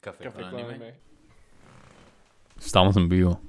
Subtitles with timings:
[0.00, 0.74] Café, Café con con anime.
[0.74, 0.94] anime.
[2.58, 3.40] Estamos en vivo.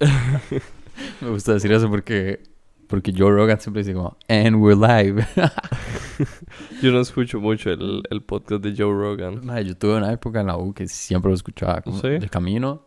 [1.20, 2.42] Me gusta decir eso porque,
[2.88, 5.26] porque Joe Rogan siempre dice como, and we're live.
[6.82, 9.44] Yo no escucho mucho el, el podcast de Joe Rogan.
[9.44, 11.80] Mae, yo tuve una época en la U que siempre lo escuchaba.
[11.82, 12.08] Como ¿Sí?
[12.08, 12.82] De camino,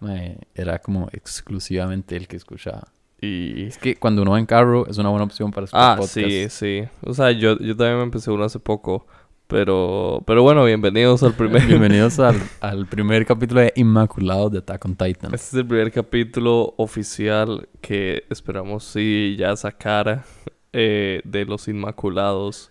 [0.00, 2.88] mae, era como exclusivamente el que escuchaba.
[3.20, 3.64] Y...
[3.64, 6.12] Es que cuando uno va en carro es una buena opción para escuchar Ah, podcasts.
[6.12, 6.84] sí, sí.
[7.00, 9.06] O sea, yo, yo también me empecé uno hace poco.
[9.48, 11.62] Pero, pero bueno, bienvenidos al primer...
[11.66, 15.32] Bienvenidos al, al primer capítulo de Inmaculado de Attack on Titan.
[15.32, 20.24] Este es el primer capítulo oficial que esperamos sí ya sacara
[20.72, 22.70] eh, de Los Inmaculados.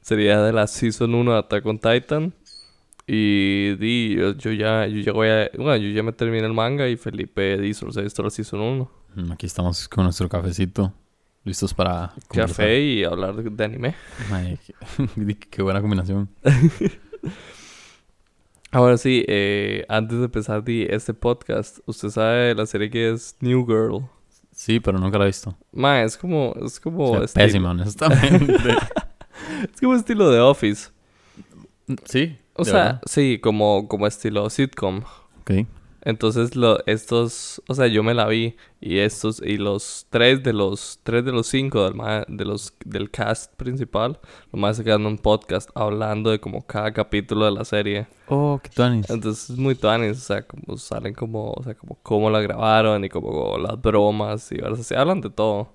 [0.00, 2.32] Sería de la Season 1 de Attack on Titan.
[3.06, 5.50] Y di, yo, yo ya, yo ya voy a...
[5.58, 8.30] Bueno, yo ya me terminé el manga y Felipe di, solo se ha visto la
[8.30, 8.90] Season 1.
[9.16, 10.90] Mm, Aquí estamos con nuestro cafecito,
[11.44, 12.56] listos para conversar.
[12.56, 13.94] Café y hablar de, anime.
[14.30, 14.74] Mae, qué,
[15.50, 16.28] qué buena combinación.
[18.70, 23.36] Ahora sí, eh, antes de empezar di, este podcast, usted sabe la serie que es
[23.40, 24.08] New Girl.
[24.50, 25.56] Sí, pero nunca la he visto.
[25.72, 26.54] Ma, es como...
[26.64, 27.04] Es como...
[27.10, 28.54] O sea, estilo- pésima, honestamente.
[29.72, 30.90] Es como estilo de Office.
[32.04, 32.36] sí.
[32.54, 33.02] O sea, verdad.
[33.06, 35.02] sí, como, como estilo sitcom.
[35.40, 35.66] Ok.
[36.04, 40.52] Entonces, lo, estos, o sea, yo me la vi y estos, y los tres de
[40.52, 44.20] los, tres de los cinco del, de los, del cast principal,
[44.52, 48.06] los más se quedan en un podcast hablando de como cada capítulo de la serie.
[48.28, 49.08] Oh, qué tuanis.
[49.08, 53.02] Entonces es muy tuanis, o sea, como salen como, o sea, como cómo la grabaron
[53.02, 55.72] y como las bromas y ahora se hablan de todo.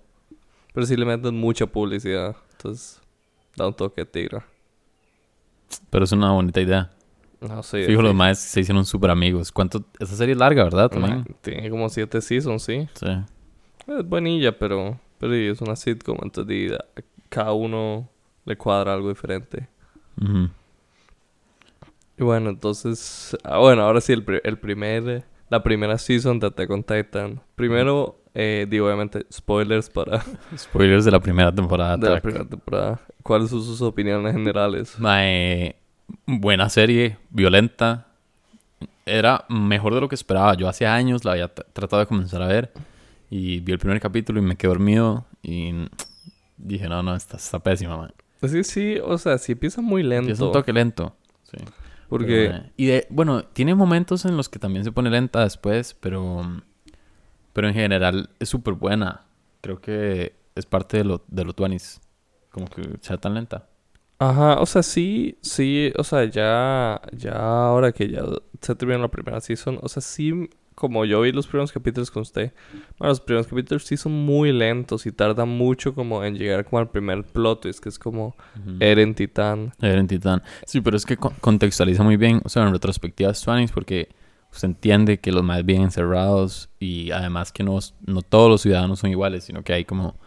[0.76, 3.02] Pero sí le meten mucha publicidad, entonces
[3.56, 4.44] da un toque de tigre.
[5.90, 6.92] Pero es una bonita idea.
[7.42, 7.86] No sé.
[7.86, 9.52] Fijo, los maes se hicieron súper amigos.
[9.52, 9.84] ¿Cuánto?
[10.00, 10.90] Esa serie es larga, ¿verdad?
[10.90, 11.26] También.
[11.42, 12.88] Tiene como siete seasons, sí.
[12.94, 13.08] Sí.
[13.88, 16.74] Es buenilla, pero, pero sí, es una sitcom, entonces
[17.30, 18.10] cada uno
[18.46, 19.68] le cuadra algo diferente.
[20.22, 20.50] Ujú.
[22.18, 26.48] Y bueno, entonces, ah, bueno, ahora sí, el, pri- el primer, la primera season de
[26.48, 27.42] Attack on Titan.
[27.56, 30.22] Primero, eh, digo, obviamente, spoilers para
[30.58, 31.96] Spoilers de la primera temporada.
[31.96, 32.24] de la Attack.
[32.24, 33.00] primera temporada.
[33.24, 35.00] ¿Cuáles son sus opiniones generales?
[35.00, 35.78] Mae,
[36.26, 38.08] buena serie, violenta.
[39.06, 40.54] Era mejor de lo que esperaba.
[40.56, 42.72] Yo hace años la había tratado de comenzar a ver.
[43.30, 45.26] Y vi el primer capítulo y me quedé dormido.
[45.42, 45.74] Y
[46.58, 48.12] dije, no, no, está, está pésima, mae.
[48.42, 50.32] Es que sí, o sea, sí empieza muy lento.
[50.32, 51.16] Es un toque lento.
[51.44, 51.58] Sí.
[52.08, 55.42] porque, Pero, mae, y de, bueno, tiene momentos en los que también se pone lenta
[55.44, 56.42] después, pero,
[57.54, 59.26] pero en general es súper buena.
[59.62, 62.00] Creo que es parte de lo, de lo tuanis.
[62.52, 63.68] Como que sea tan lenta.
[64.22, 68.22] Ajá, o sea, sí, sí, o sea, ya, ya ahora que ya
[68.62, 72.24] se terminó la primera season, o sea, sí, como yo vi los primeros capítulos con
[72.24, 72.52] usted,
[72.98, 76.80] bueno, los primeros capítulos sí son muy lentos y tardan mucho como en llegar como
[76.80, 78.36] al primer plot twist, que es como.
[78.82, 79.74] Eren Titán.
[79.82, 80.44] Eren Titán.
[80.66, 84.10] Sí, pero es que con- contextualiza muy bien, o sea, en retrospectiva es Tuanis porque
[84.52, 89.00] usted entiende que los más bien encerrados y además que no, no todos los ciudadanos
[89.00, 90.18] son iguales, sino que hay como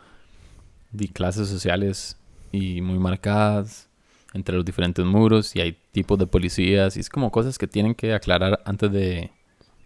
[0.93, 2.19] di- clases sociales
[2.53, 3.89] y muy marcadas
[4.35, 7.95] entre los diferentes muros y hay tipos de policías y es como cosas que tienen
[7.95, 9.31] que aclarar antes de,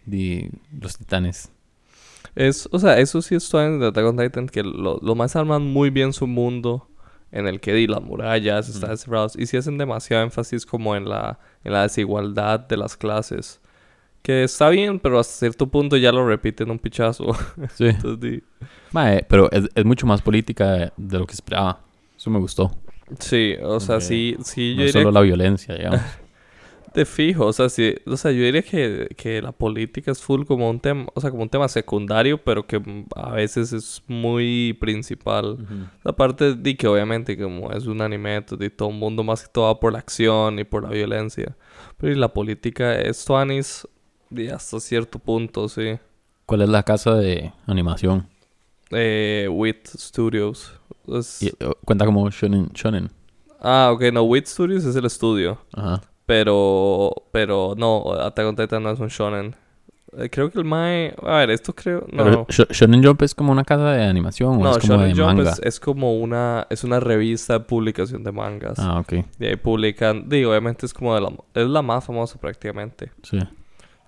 [0.05, 1.51] de los titanes.
[2.35, 5.35] Es, o sea, eso sí es en de Attack on Titan, que lo, lo más
[5.35, 6.87] arman muy bien su mundo,
[7.31, 8.91] en el que di las murallas están Ujú.
[8.93, 13.59] encerrados, y sí hacen demasiado énfasis como en la, en la desigualdad de las clases.
[14.21, 17.33] Que está bien, pero hasta cierto punto ya lo repiten un pichazo.
[17.75, 17.85] Sí.
[17.87, 18.43] Entonces, di-
[18.91, 21.81] Mae, pero es, es mucho más política de lo que esperaba.
[22.27, 22.71] Eso me gustó.
[23.19, 26.01] Sí, o sea, sí, sí, yo es diría solo la violencia, digamos.
[26.93, 30.43] de fijo, o sea, sí, o sea, yo diría que, que la política es full
[30.43, 32.81] como un tema, o sea, como un tema secundario, pero que
[33.15, 35.51] a veces es muy principal.
[35.53, 35.85] Ujú.
[36.03, 39.67] Aparte de que obviamente como es un anime, de todo el mundo más que todo
[39.67, 41.55] va por la acción y por la violencia.
[41.95, 43.87] Pero y la política es Tuanis
[44.31, 45.97] y hasta cierto punto, sí.
[46.45, 48.27] ¿Cuál es la casa de animación?
[48.91, 50.73] Eh, Wit Studios.
[51.07, 53.09] Es- Y, eh, cuenta como shonen, shonen.
[53.61, 55.59] Ah, ok, no, Wit Studios es el estudio.
[55.73, 56.01] Ajá.
[56.25, 59.55] Pero, pero no, Attack on Titan no es un shonen.
[60.17, 61.13] Eh, creo que el Mae...
[61.21, 62.05] A ver, esto creo...
[62.11, 64.93] No, Pero Sho- Shonen Jump es como una casa de animación o no es como
[64.95, 65.51] Shonen de Jump manga.
[65.51, 66.65] es, es como una...
[66.69, 68.79] Es una revista de publicación de mangas.
[68.79, 69.13] Ah, ok.
[69.39, 70.27] Y ahí publican...
[70.29, 71.31] Digo, obviamente es como de la...
[71.53, 73.11] Es la más famosa prácticamente.
[73.23, 73.37] Sí.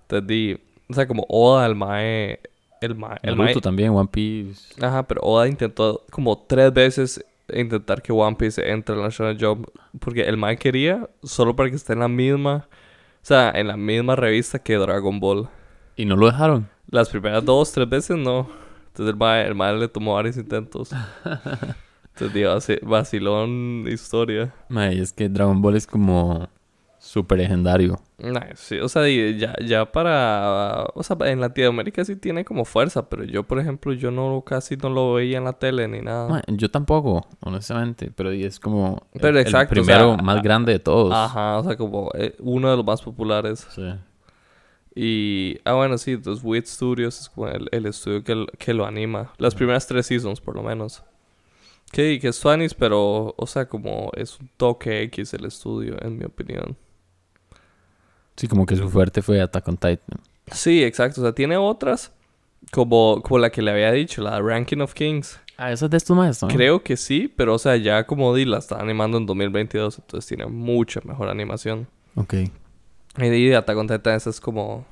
[0.03, 0.57] Entonces, di...
[0.89, 2.39] O sea, como Oda, el Mae...
[2.81, 3.17] El Mae...
[3.23, 4.73] El Naruto también, One Piece.
[4.85, 9.37] ajá, pero Oda intentó como tres veces intentar que One Piece entre en la Shonen
[9.39, 9.67] Jump.
[9.99, 12.67] Porque el Mae quería solo para que esté en la misma...
[13.21, 15.49] O sea, en la misma revista que Dragon Ball.
[15.95, 16.69] ¿Y no lo dejaron?
[16.89, 18.49] Las primeras dos, tres veces no.
[18.87, 20.91] Entonces el mae, el mae le tomó varios intentos.
[22.13, 24.53] Entonces, digo, vaci- vacilón historia.
[24.69, 26.49] Mae, es que Dragon Ball es como
[27.09, 27.99] súper legendario.
[28.19, 30.85] Nah, sí, o sea, ya, ya para...
[30.93, 34.77] O sea, en Latinoamérica sí tiene como fuerza, pero yo, por ejemplo, yo no casi
[34.77, 36.43] no lo veía en la tele ni nada.
[36.47, 40.73] Yo tampoco, honestamente, pero es como el- Pero el, exacto, o primero sea, más grande
[40.73, 41.11] de todos.
[41.11, 43.65] Ajá, o sea, como eh, uno de los más populares.
[43.71, 43.89] Sí.
[44.95, 48.85] Y, ah, bueno, sí, entonces Wit Studios es como el, el estudio que, que lo
[48.85, 49.33] anima.
[49.39, 51.03] Las primeras tres seasons, por lo menos.
[51.91, 56.17] Que, que es Spanish, pero, o sea, como es un toque X el estudio, en
[56.19, 56.77] mi opinión.
[58.39, 60.19] Sí, como que su fuerte fue Attack on Titan.
[60.51, 61.19] Sí, exacto.
[61.19, 62.13] O sea, tiene otras,
[62.71, 65.39] como, como la que le había dicho, la Ranking of Kings.
[65.57, 66.53] Ah, eso es de estos maestros.
[66.53, 70.25] Creo que sí, pero, o sea, ya como di, la está animando en 2022, entonces
[70.25, 71.85] tiene mucha mejor animación.
[72.15, 72.33] Ok.
[73.17, 74.85] Y de Attack on Titan esa es como...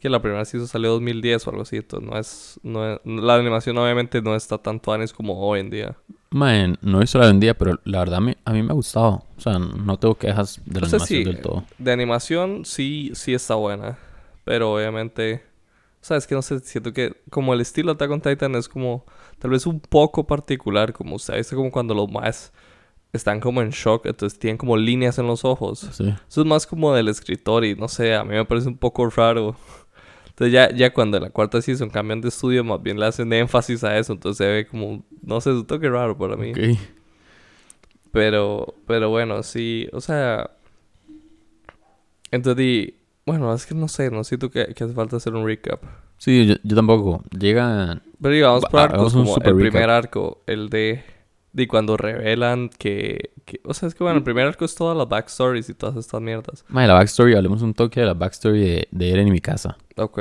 [0.00, 1.76] Que la primera season salió en 2010 o algo así.
[1.76, 5.70] Entonces no es, no es- La animación obviamente no está tan tuanis como hoy en
[5.70, 5.96] día.
[6.34, 9.24] No hizo la vendía, pero la verdad me- a mí me ha gustado.
[9.36, 11.64] O sea, no tengo quejas de la O sea, animación sí, del todo.
[11.78, 13.98] De animación sí, sí está buena.
[14.44, 15.44] Pero obviamente...
[16.02, 18.54] O sea, es que no sé, siento que como el estilo de Attack on Titan
[18.56, 19.06] es como...
[19.38, 20.92] Tal vez un poco particular.
[20.92, 22.52] Como usted dice, como cuando los más
[23.12, 24.06] están como en shock.
[24.06, 25.88] Entonces tienen como líneas en los ojos.
[25.92, 26.12] Sí.
[26.28, 29.08] Eso es más como del escritor y no sé, a mí me parece un poco
[29.08, 29.56] raro.
[30.34, 33.32] Entonces ya, ya cuando en la cuarta season cambian de estudio, más bien le hacen
[33.32, 34.12] énfasis a eso.
[34.14, 36.50] Entonces se ve como, no sé, es un toque raro para mí.
[36.50, 36.78] Ok.
[38.10, 40.50] Pero, pero bueno, sí, o sea...
[42.32, 42.94] Entonces, di-
[43.24, 45.80] bueno, es que no sé, no siento que, que hace falta hacer un recap.
[46.18, 47.22] Sí, yo, yo tampoco.
[47.38, 48.02] Llega...
[48.20, 49.56] Pero digamos por arcos, como el recap.
[49.56, 51.04] primer arco, el de...
[51.54, 53.60] De cuando revelan que, que...
[53.64, 56.20] O sea, es que bueno, el primer arco es todas las backstories y todas estas
[56.20, 56.64] mierdas.
[56.68, 59.78] Mae, la backstory, hablemos un toque de la backstory de, de Eren y mi casa.
[59.96, 60.18] Ok.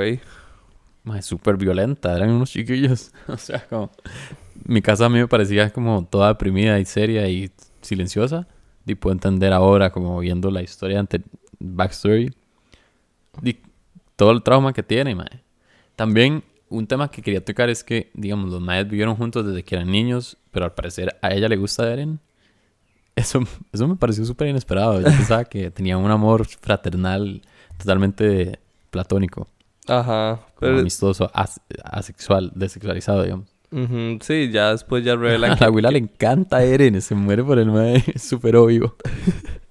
[1.03, 3.11] Mae, súper violenta, eran unos chiquillos.
[3.27, 3.91] o sea, como...
[4.65, 7.51] Mi casa a mí me parecía como toda deprimida y seria y
[7.81, 8.47] silenciosa.
[8.85, 11.21] Y puedo entender ahora, como viendo la historia ante
[11.59, 12.31] backstory.
[13.41, 13.57] Y
[14.15, 15.41] todo el trauma que tiene, mae.
[15.95, 19.75] También un tema que quería tocar es que, digamos, los maes vivieron juntos desde que
[19.75, 22.19] eran niños, pero al parecer a ella le gusta Eren.
[23.15, 23.41] Eso,
[23.73, 24.99] eso me pareció súper inesperado.
[25.01, 27.41] Yo pensaba que tenían un amor fraternal
[27.77, 28.59] totalmente
[28.89, 29.49] platónico,
[29.87, 30.39] Ajá.
[30.59, 33.49] Pero, amistoso, as- asexual, desexualizado, digamos.
[33.71, 35.61] Ujú, sí, ya después ya revelan A que...
[35.61, 38.95] la abuela le encanta Eren, se muere por el mae, es súper obvio.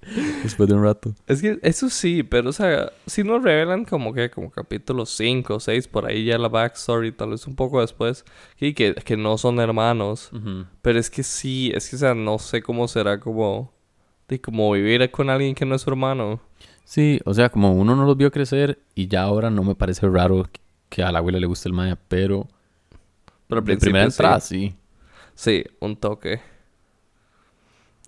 [0.43, 1.13] Después de un rato.
[1.27, 5.55] Es que eso sí, pero o sea, si nos revelan como que como capítulo 5
[5.55, 8.25] o 6, por ahí ya la backstory, tal vez un poco después,
[8.59, 10.31] y que, que no son hermanos.
[10.81, 13.71] Pero es que sí, es que o sea, no sé cómo será como...
[14.27, 16.39] De como vivir con alguien que no es su hermano.
[16.85, 20.07] Sí, o sea, como uno no los vio crecer y ya ahora no me parece
[20.07, 20.47] raro
[20.89, 22.47] que a la abuela le guste el maya, pero
[23.47, 24.11] Pero al primera sí.
[24.11, 24.75] entrada sí.
[25.35, 26.39] Sí, un toque.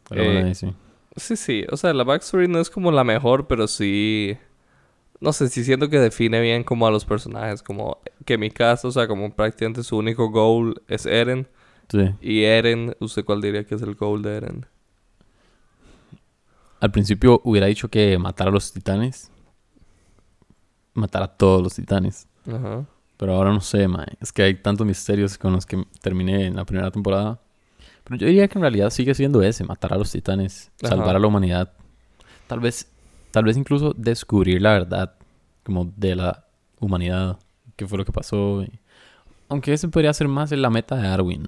[0.09, 0.73] Pero Eh, bueno, ahí sí.
[1.15, 4.37] Sí, sí, o sea, la backstory no es como la mejor, pero sí...
[5.21, 8.51] No sé, sí siento que define bien como a los personajes, como que en mi
[8.51, 11.47] caso, o sea, como prácticamente su único goal es Eren.
[11.89, 12.13] Sí.
[12.19, 14.65] Y Eren, ¿usted cuál diría que es el goal de Eren?
[16.81, 19.31] Al principio hubiera dicho que matar a los titanes.
[20.93, 22.27] Matar a todos los titanes.
[22.45, 22.85] Ajá.
[23.17, 24.17] Pero ahora no sé, mae.
[24.19, 27.39] Es que hay tantos misterios con los que terminé en la primera temporada.
[28.05, 30.95] Pero yo diría que en realidad sigue siendo ese, matar a los titanes, Ajá.
[30.95, 31.73] salvar a la humanidad.
[32.47, 32.87] Tal vez,
[33.31, 35.15] tal vez incluso descubrir la verdad,
[35.63, 36.45] como de la
[36.79, 37.39] humanidad,
[37.75, 38.63] qué fue lo que pasó.
[39.49, 41.47] Aunque ese podría ser más en la meta de Arwin.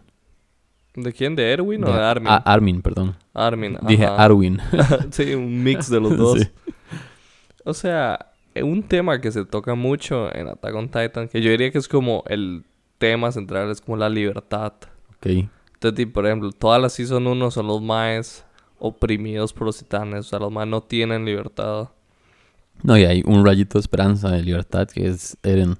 [0.95, 1.35] ¿De quién?
[1.35, 2.27] ¿De Erwin o De- Armin?
[2.27, 3.15] A- Armin, perdón.
[3.35, 4.23] Armin, Dije ajá.
[4.23, 4.59] Arwin.
[5.11, 6.39] sí, un mix de los dos.
[6.39, 6.47] Sí.
[7.65, 11.51] O sea, eh, un tema que se toca mucho en Attack on Titan, que yo
[11.51, 12.63] diría que es como el
[12.97, 14.73] tema central, es como la libertad.
[15.17, 15.47] Ok.
[15.79, 18.43] Entonces, por ejemplo, todas las Season 1 son los maes
[18.79, 20.19] oprimidos por los titanes.
[20.21, 21.89] O sea, los maes no tienen libertad.
[22.83, 25.77] No, y hay un rayito de esperanza, de libertad, que es Eren.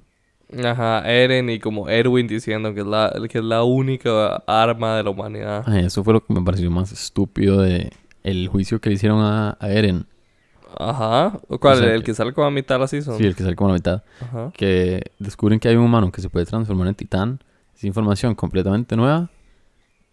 [0.64, 5.02] Ajá, Eren y como Erwin diciendo que es la, que es la única arma de
[5.04, 5.62] la humanidad.
[5.66, 9.20] Ay, eso fue lo que me pareció más estúpido de el juicio que le hicieron
[9.20, 10.06] a, a Eren.
[10.78, 11.38] Ajá.
[11.48, 11.78] ¿O ¿Cuál?
[11.78, 13.16] O sea, el que- sale como a mitad de la Season.
[13.18, 14.02] Sí, el que sale como la mitad.
[14.20, 14.52] Ajá.
[14.56, 17.40] que descubren que hay un humano que se puede transformar en titán.
[17.76, 19.30] Es información completamente nueva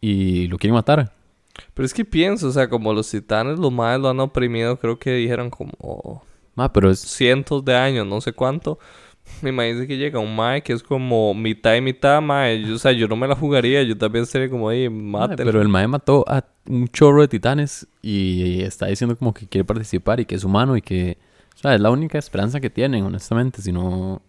[0.07, 1.11] y lo quieren matar.
[1.73, 4.99] Pero es que pienso, o sea, como los titanes, los maes lo han oprimido, creo
[4.99, 6.23] que dijeron como
[6.57, 8.77] Ah, pero es cientos de años, no sé cuánto.
[9.41, 12.61] Me imagino que llega un mae que es como mitad y mitad, mae.
[12.61, 15.43] Yo, o sea, yo no me la jugaría, yo también sería como ahí, Ah, mátelo.
[15.51, 19.65] pero el mae mató a un chorro de titanes y está diciendo como que quiere
[19.65, 21.17] participar y que es humano y que,
[21.55, 24.21] o sea, es la única esperanza que tienen, honestamente, si no,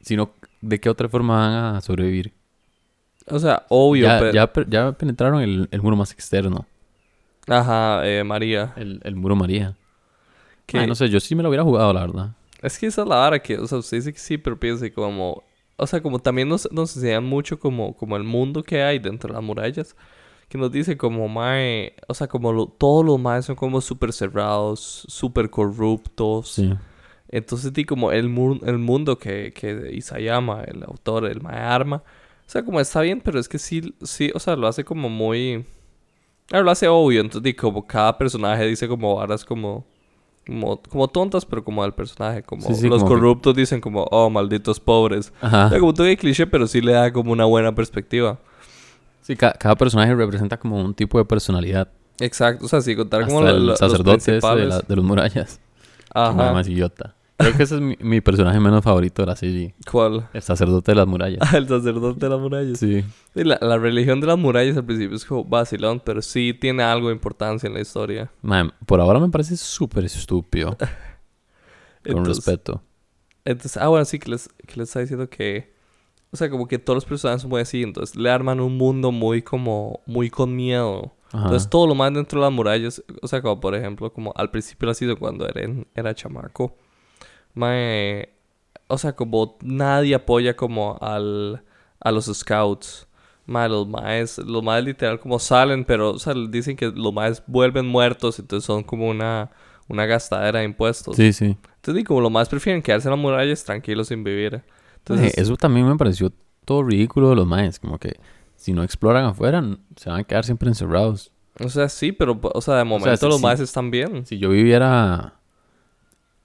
[0.00, 2.32] si no, ¿de qué otra forma van a sobrevivir?
[3.30, 4.32] O sea, obvio, Ya, pero...
[4.32, 6.66] ya, ya penetraron el, el muro más externo,
[7.46, 8.72] Ajá, eh, María.
[8.76, 9.74] el, el muro María.
[10.66, 10.86] Que...
[10.86, 12.30] No sé, yo sí me lo hubiera jugado, la verdad.
[12.62, 14.92] Es que esa es la vara que, o sea, usted dice que sí, pero piense
[14.92, 15.44] como,
[15.76, 19.28] o sea, como también nos, nos enseñan mucho como, como el mundo que hay dentro
[19.28, 19.96] de las murallas,
[20.48, 24.12] que nos dice como mae, o sea, como lo- todos los maes son como súper
[24.12, 26.50] cerrados, súper corruptos.
[26.52, 26.74] Sí.
[27.28, 32.02] Entonces, di como el, mu- el mundo que, que Isayama, el autor, el mae arma,
[32.48, 35.08] o sea, como está bien, pero es que sí, sí, o sea, lo hace como
[35.10, 35.66] muy,
[36.50, 39.84] ah, lo hace obvio, entonces, di como cada personaje dice como varas como
[40.46, 42.42] como, como tontas, pero como al personaje.
[42.42, 45.30] Como Sí, sí, los como que- corruptos dicen como, oh, malditos pobres.
[45.42, 45.68] O Ajá.
[45.68, 48.38] sea, como todo el cliché, pero sí le da como una buena perspectiva.
[49.20, 51.88] Sí, ca- cada personaje representa como un tipo de personalidad.
[52.18, 52.64] Exacto.
[52.64, 54.68] O sea, sí, contar como Hasta lo- el los sacerdote ese de, principales.
[54.68, 55.56] la- de los murallas.
[55.58, 56.52] Que Ajá.
[56.54, 57.14] más idiota.
[57.38, 59.74] Creo que ese es mi, mi personaje menos favorito de la serie.
[59.88, 60.28] ¿Cuál?
[60.32, 61.38] El sacerdote de las murallas.
[61.40, 62.78] Ah, el sacerdote de las murallas.
[62.80, 63.04] Sí.
[63.32, 66.82] Sí, la, la religión de las murallas al principio es como vacilón, pero sí tiene
[66.82, 68.32] algo de importancia en la historia.
[68.42, 70.76] Man, por ahora me parece súper estúpido.
[72.12, 72.82] Con respeto.
[73.44, 75.72] Entonces, ah, bueno, sí, que les, que les está diciendo que...
[76.30, 77.84] O sea, como que todos los personajes son muy así.
[77.84, 80.00] Entonces, le arman un mundo muy como...
[80.06, 81.14] Muy con miedo.
[81.28, 81.44] Ajá.
[81.44, 83.02] Entonces, todo lo más dentro de las murallas...
[83.22, 85.62] O sea, como por ejemplo, como al principio ha sido cuando era,
[85.94, 86.76] era chamaco.
[87.54, 88.30] Mae...
[88.86, 91.62] O sea, como nadie apoya como al...
[92.00, 93.06] A los scouts.
[93.46, 94.38] Mae, los maes...
[94.38, 96.10] Los maes literal como salen, pero...
[96.10, 98.38] O sea, dicen que los maes vuelven muertos.
[98.38, 99.50] Entonces, son como una...
[99.90, 101.16] Una gastadera de impuestos.
[101.16, 101.56] Sí, sí.
[101.76, 104.62] Entonces, y como los más prefieren quedarse en las murallas tranquilos sin vivir.
[104.98, 106.30] Entonces, eso también me pareció
[106.66, 107.78] todo ridículo de los maes.
[107.78, 108.20] Como que
[108.54, 109.64] si no exploran afuera,
[109.96, 111.32] se van a quedar siempre encerrados.
[111.64, 113.42] o sea, sí, pero, o sea, de momento sí, los sí.
[113.42, 114.26] más están bien.
[114.26, 115.37] Si yo viviera...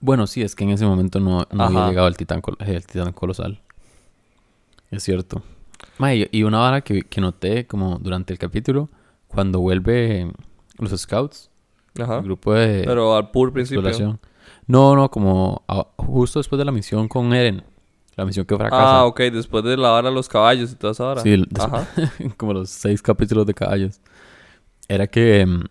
[0.04, 3.10] Bueno, sí, es que en ese momento no, no había llegado el titán, el titán
[3.12, 3.58] colosal.
[4.90, 5.42] Es cierto.
[6.32, 8.90] Y una vara que, que noté como durante el capítulo,
[9.28, 10.30] cuando vuelve
[10.78, 11.48] los scouts,
[11.98, 12.18] Ajá.
[12.18, 14.18] el grupo de Pero al puro principio.
[14.66, 17.62] No, no, como a- justo después de la misión con Eren.
[18.14, 18.98] La misión que fracasa.
[19.00, 21.22] Ah, ok, después de lavar a los caballos y toda esa hora.
[21.22, 21.88] Sí, Ajá.
[22.36, 24.00] como los seis capítulos de caballos.
[24.86, 25.64] Era que mm,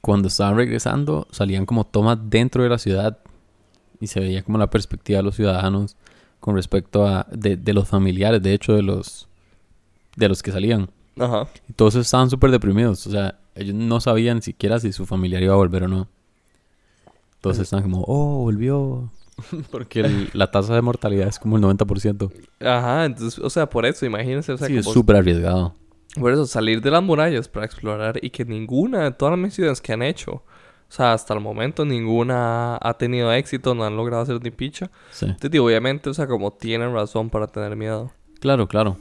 [0.00, 3.18] cuando estaban regresando salían como tomas dentro de la ciudad
[4.00, 5.96] y se veía como la perspectiva de los ciudadanos
[6.40, 9.28] con respecto a de, de los familiares, de hecho de los
[10.16, 10.88] de los que salían.
[11.18, 11.46] Ajá.
[11.68, 15.54] Y todos estaban súper deprimidos, o sea, ellos no sabían siquiera si su familiar iba
[15.54, 16.08] a volver o no.
[17.40, 19.10] Todos estaban como, oh, volvió.
[19.70, 22.30] Porque el- la tasa de mortalidad es como el 90%.
[22.60, 25.74] Ajá, entonces, o sea, por eso, imagínense, o sea, sí, es súper arriesgado.
[26.18, 29.80] por eso, salir de las murallas para explorar y que ninguna de todas las misiones
[29.80, 30.42] que han hecho,
[30.88, 34.90] o sea, hasta el momento ninguna ha tenido éxito, no han logrado hacer ni picha.
[35.10, 35.26] Sí.
[35.26, 38.12] Entonces, digo, obviamente, o sea, como tienen razón para tener miedo.
[38.40, 38.96] Claro, claro.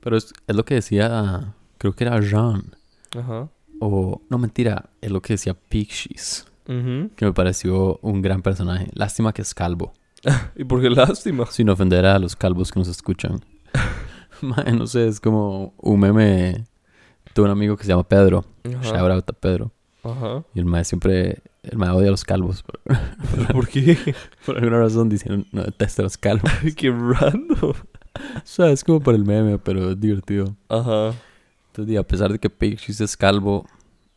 [0.00, 2.76] Pero es, es lo que decía, creo que era Jean.
[3.16, 3.48] Ajá.
[3.80, 6.46] O, no mentira, es lo que decía Pixies.
[6.68, 7.10] Ujú.
[7.16, 8.88] Que me pareció un gran personaje.
[8.92, 9.92] Lástima que es calvo.
[10.56, 11.46] Y por qué lástima.
[11.46, 13.40] Sin ofender a los calvos que nos escuchan.
[14.74, 16.64] No sé, es como un meme.
[17.34, 18.46] Tuve un amigo que se llama Pedro.
[18.64, 19.70] Shout out a Pedro.
[20.02, 20.44] Ajá.
[20.54, 21.42] Y el mae siempre.
[21.62, 22.62] El mae odia a los calvos.
[23.36, 23.96] Por, ¿Por qué?
[24.46, 26.50] por alguna razón diciendo no detesta a los calvos.
[26.76, 27.70] qué random.
[27.72, 30.56] O sea, es como por el meme, pero es divertido.
[30.68, 31.12] Ajá.
[31.68, 33.66] Entonces, a pesar de que Pixies es calvo,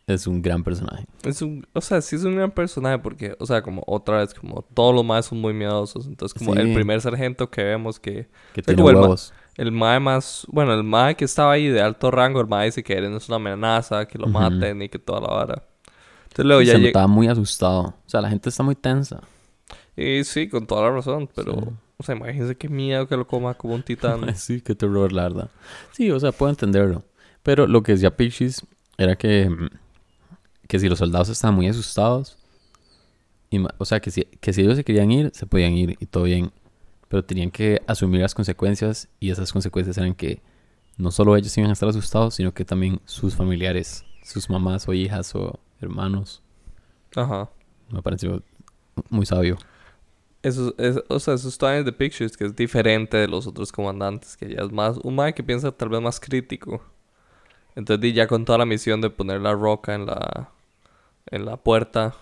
[0.07, 1.05] es un gran personaje.
[1.23, 4.33] Es un, o sea, sí es un gran personaje porque, o sea, como otra vez,
[4.33, 6.07] como todos los maes son muy miedosos.
[6.07, 6.59] Entonces, como Sí.
[6.61, 9.31] el primer sargento que vemos que Que sea, tiene el huevos.
[9.57, 12.83] el mae más, bueno, el mae que estaba ahí de alto rango, el mae dice
[12.83, 14.33] que Eren es una amenaza, que lo Ujú.
[14.33, 15.63] maten y que toda la vara.
[16.33, 17.81] Entonces luego Y ya se notaba muy asustado.
[17.81, 19.21] O sea, la gente está muy tensa.
[19.95, 21.67] Y sí, con toda la razón, pero, Sí.
[21.97, 24.21] o sea, imagínense qué miedo que lo coma como un titán.
[24.35, 25.51] sí, qué terror, la verdad.
[25.91, 27.03] Sí, o sea, puedo entenderlo.
[27.43, 28.65] Pero lo que decía Pixies
[28.97, 29.69] era que, mm,
[30.67, 32.37] que si los soldados estaban muy asustados,
[33.51, 36.07] y o sea, que si, que si ellos se querían ir, se podían ir y
[36.07, 36.51] todo bien.
[37.09, 40.41] Pero tenían que asumir las consecuencias y esas consecuencias eran que
[40.97, 44.93] no solo ellos iban a estar asustados, sino que también sus familiares, sus mamás o
[44.93, 46.41] hijas o hermanos.
[47.15, 47.49] Ajá.
[47.91, 48.41] Me pareció
[49.09, 49.57] muy sabio.
[50.41, 54.35] Eso es, o sea, esos planes de Pictures que es diferente de los otros comandantes,
[54.35, 56.83] que ya es más, un mae que piensa tal vez más crítico.
[57.75, 60.49] Entonces, ya con toda la misión de poner la roca en la,
[61.27, 62.15] en la puerta,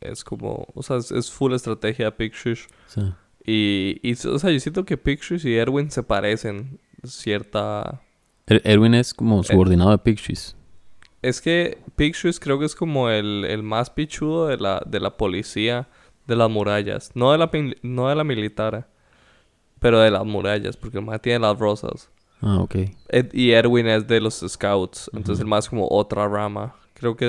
[0.00, 2.66] es como, o sea, es, es full estrategia de Pictures.
[2.86, 3.02] Sí.
[3.46, 8.02] Y, y, o sea, yo siento que Pictures y Erwin se parecen cierta...
[8.46, 10.56] Er- Erwin es como subordinado de Pixies.
[11.22, 15.16] Es que Pictures creo que es como el, el más pichudo de la, de la
[15.16, 15.88] policía
[16.26, 17.10] de las murallas.
[17.14, 17.50] No de la,
[17.82, 18.88] no de la militar,
[19.80, 22.08] pero de las murallas, porque el más tiene las rosas.
[22.40, 22.74] Ah, ok.
[23.08, 25.10] Ed- y Erwin es de los Scouts.
[25.12, 26.74] Entonces el más como otra rama.
[26.94, 27.26] Creo que,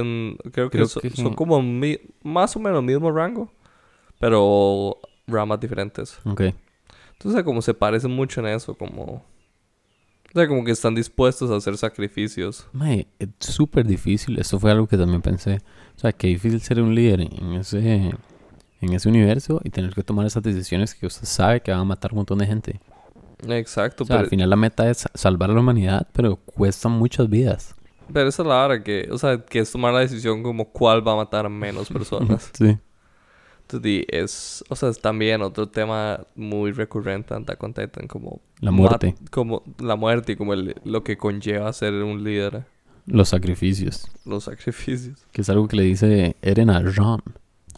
[0.54, 3.52] creo que, Creo so- que- son como mi- más o menos el mismo rango.
[4.20, 6.18] Pero ramas diferentes.
[6.26, 6.42] Ok.
[7.14, 8.74] Entonces como se parecen mucho en eso.
[8.76, 9.26] Como...
[10.34, 12.66] O sea, como que están dispuestos a hacer sacrificios.
[12.72, 14.40] Mae, es súper difícil.
[14.40, 15.60] Eso fue algo que también pensé.
[15.96, 18.12] O sea, qué difícil ser un líder en ese,
[18.80, 21.86] en ese universo y tener que tomar esas decisiones que usted sabe que van a
[21.86, 22.80] matar un montón de gente.
[23.48, 24.04] Exacto.
[24.04, 27.30] O sea, pero, al final la meta es salvar a la humanidad, pero cuestan muchas
[27.30, 27.76] vidas.
[28.14, 29.10] pero esa es la hora que...
[29.12, 32.52] O sea, que es tomar la decisión como cuál va a matar a menos personas.
[32.54, 32.78] Sí.
[34.10, 38.42] Es, o sea, es también otro tema muy recurrente en Attack on Titan, como...
[38.60, 39.16] La muerte.
[39.30, 42.66] Como la muerte y como el- lo que conlleva ser un líder,
[43.06, 44.08] Los sacrificios.
[44.26, 45.26] los sacrificios.
[45.32, 47.20] Que es algo que le dice Eren a Jean.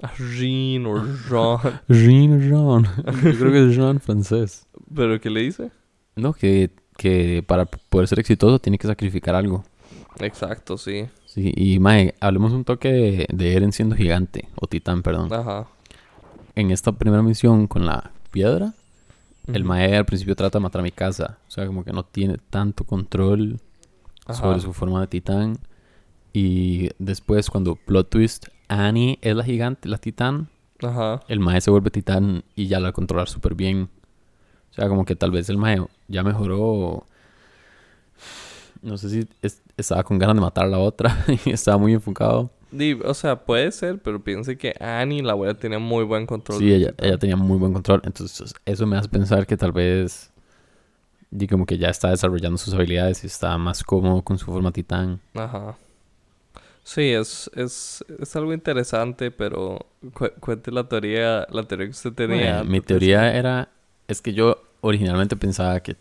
[0.01, 0.95] A Jean o
[1.29, 1.59] Ron.
[1.87, 2.83] Jean, Jean.
[3.23, 4.67] Yo creo que es Jean francés.
[4.93, 5.71] ¿Pero qué le dice?
[6.15, 9.63] No, que, que para poder ser exitoso tiene que sacrificar algo.
[10.19, 11.05] Exacto, sí.
[11.25, 15.33] Sí, y Mae, hablemos un toque de, de Eren siendo gigante, o titán, perdón.
[15.33, 15.67] Ajá.
[16.55, 18.73] En esta primera misión con la piedra,
[19.47, 19.63] el.
[19.63, 21.37] Mae al principio trata de matar a mi casa.
[21.47, 23.59] O sea, como que no tiene tanto control
[24.25, 24.33] Ajá.
[24.39, 25.57] sobre su forma de titán.
[26.31, 30.49] Y después, cuando plot twist, Annie es la gigante, la titán,
[30.81, 31.21] Ajá.
[31.27, 33.89] el Mae se vuelve titán y ya la controlar súper bien.
[34.71, 37.05] O sea, como que tal vez el Mae ya mejoró.
[38.81, 41.93] No sé si es- estaba con ganas de matar a la otra y estaba muy
[41.93, 42.49] enfocado.
[43.05, 46.59] O sea, puede ser, pero piense que Annie, la abuela, tenía muy buen control.
[46.59, 48.01] Sí, ella, ella tenía muy buen control.
[48.03, 50.31] Entonces, eso me hace pensar que tal vez.
[51.31, 54.71] Y como que ya está desarrollando sus habilidades y está más cómodo con su forma
[54.71, 55.19] titán.
[55.33, 55.75] Ajá.
[56.83, 62.11] Sí, es, es, es algo interesante, pero cu- cuente la teoría, la teoría que usted
[62.13, 62.55] tenía.
[62.57, 63.69] Bueno, mi teoría era.
[64.07, 65.95] Es que yo originalmente pensaba que.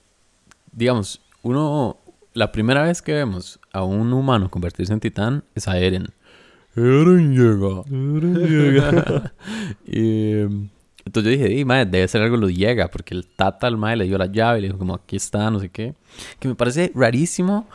[0.73, 1.99] Digamos, uno.
[2.35, 6.07] La primera vez que vemos a un humano convertirse en titán es a Eren.
[6.77, 7.83] Eren llega.
[7.87, 9.33] Eren llega.
[9.87, 10.71] y.
[11.05, 13.97] Entonces yo dije, "Di, madre, debe ser algo lo llega, porque el tata al madre
[13.97, 15.95] le dio la llave y le dijo como aquí está, no sé qué.
[16.39, 17.67] Que me parece rarísimo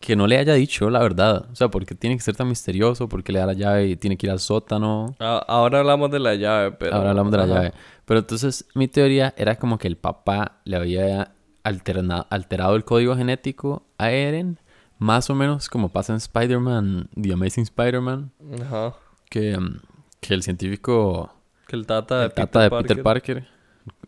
[0.00, 1.46] que no le haya dicho la verdad.
[1.52, 4.16] O sea, porque tiene que ser tan misterioso, porque le da la llave y tiene
[4.16, 5.14] que ir al sótano.
[5.18, 6.94] Ahora hablamos de la llave, pero...
[6.96, 7.54] Ahora hablamos de la ajá.
[7.54, 7.72] llave.
[8.06, 13.16] Pero entonces mi teoría era como que el papá le había alterna- alterado el código
[13.16, 14.58] genético a Eren.
[14.98, 18.32] Más o menos como pasa en Spider-Man, The Amazing Spider-Man.
[18.62, 18.94] Ajá.
[19.28, 19.80] Que, mm,
[20.20, 21.32] que el científico,
[21.66, 23.46] Que el tata de, el tata de Peter Parker,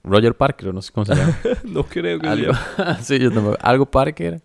[0.03, 1.37] Roger Parker, o no sé cómo se llama.
[1.65, 2.95] no creo que algo, sea.
[3.03, 3.59] sí, yo tampoco.
[3.61, 4.41] Algo Parker.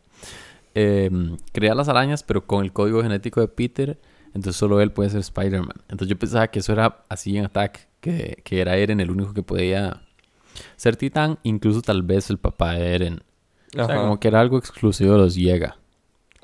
[0.76, 1.10] eh,
[1.52, 4.00] crea las arañas, pero con el código genético de Peter.
[4.34, 5.76] Entonces solo él puede ser Spider-Man.
[5.84, 7.88] Entonces yo pensaba que eso era así en Attack.
[8.00, 10.02] Que, que era Eren el único que podía
[10.76, 11.38] ser titán.
[11.44, 13.24] Incluso tal vez el papá de Eren.
[13.78, 15.78] O sea, como que era algo exclusivo de los Llega.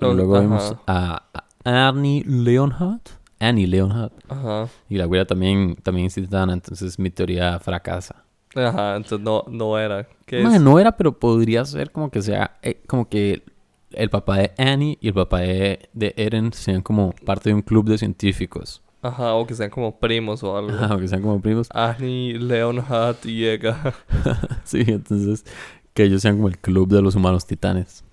[0.02, 0.42] Los- Luego ajá.
[0.44, 3.10] vimos a, a Annie Leonhardt.
[3.40, 4.14] Annie Leonhardt.
[4.30, 4.68] Ajá.
[4.90, 6.54] Y la güera también, también es titana.
[6.54, 8.24] Entonces mi teoría fracasa.
[8.56, 10.08] Ajá, entonces no, no era.
[10.26, 10.62] ¿Qué Mae, es?
[10.62, 13.44] no era, pero podría ser como que sea, eh, como que
[13.92, 17.62] el papá de Annie y el papá de, de Eren sean como parte de un
[17.62, 18.82] club de científicos.
[19.02, 20.72] Ajá, o que sean como primos o algo.
[20.72, 21.70] Ajá, o que sean como primos.
[21.74, 23.94] Annie, Leonhardt y llega.
[24.64, 25.46] Sí, entonces
[25.94, 28.04] que ellos sean como el club de los humanos titanes.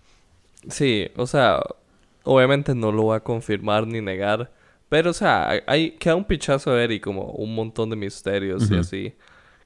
[0.68, 1.60] Sí, o sea,
[2.24, 4.52] obviamente no lo voy a confirmar ni negar.
[4.88, 8.76] Pero, o sea, hay- queda un pichazo de Eddie, como un montón de misterios y
[8.76, 9.14] así.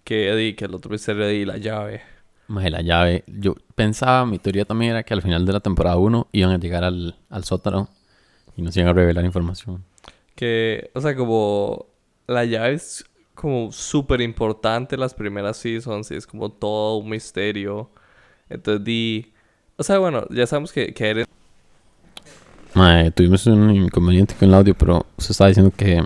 [0.04, 2.02] Que Eddie, que el otro misterio de Eddie, la llave.
[2.48, 3.24] Mae, la llave.
[3.26, 6.58] Yo pensaba, mi teoría también era que al final de la temporada 1 iban a
[6.58, 7.88] llegar al, al sótano
[8.56, 9.84] y nos iban a revelar información.
[10.34, 11.86] Que, o sea, como
[12.26, 17.90] la llave es como súper importante las primeras seasons y es como todo un misterio.
[18.48, 19.29] Entonces di...
[19.80, 21.26] O sea, bueno, ya sabemos que, que Eren...
[23.14, 26.04] Tuvimos un inconveniente con el audio, pero se estaba diciendo que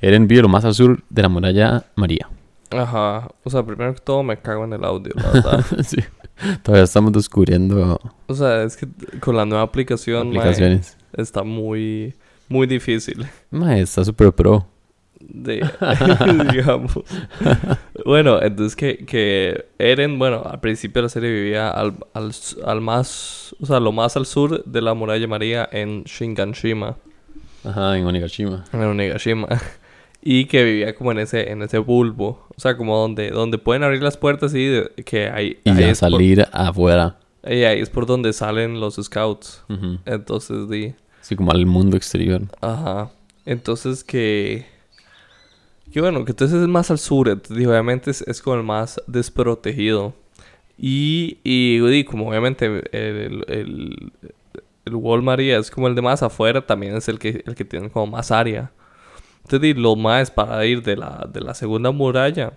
[0.00, 2.28] Eren vive lo más al sur de la muralla María.
[2.70, 3.28] Ajá.
[3.42, 5.64] O sea, primero que todo me cago en el audio, la verdad.
[5.84, 5.96] sí.
[6.62, 8.86] Todavía estamos descubriendo o sea, es que
[9.18, 10.80] con la nueva aplicación, mae,
[11.14, 12.14] está muy,
[12.48, 13.26] muy difícil.
[13.50, 14.68] Mae, está súper pro.
[15.20, 15.66] De,
[16.52, 16.92] digamos.
[18.04, 22.32] bueno, entonces que, que Eren, bueno, al principio de la serie vivía al, al,
[22.66, 26.96] al más, o sea, lo más al sur de la muralla María en Shinganshima,
[27.64, 28.64] Ajá, en Onigashima.
[28.72, 29.48] en Onigashima.
[30.26, 32.46] Y que vivía como en ese, en ese bulbo.
[32.56, 35.76] O sea, como donde, donde pueden abrir las puertas y de- que hay, Y ahí
[35.80, 37.18] ya es por- salir afuera.
[37.46, 39.62] y ahí es por donde salen los scouts.
[39.68, 39.98] Ujú.
[40.06, 40.94] Entonces di.
[41.20, 42.40] Así como al mundo exterior.
[42.62, 43.10] Ajá.
[43.44, 44.64] Entonces que...
[45.94, 47.28] Que bueno, que entonces es más al sur.
[47.28, 50.12] Entonces, obviamente es, es como el más desprotegido.
[50.76, 54.12] Y, y, y como obviamente el, el,
[54.86, 57.64] el Wall María es como el de más afuera, también es el que, el que
[57.64, 58.72] tiene como más área.
[59.44, 62.54] Entonces, lo más para ir de la, de la segunda muralla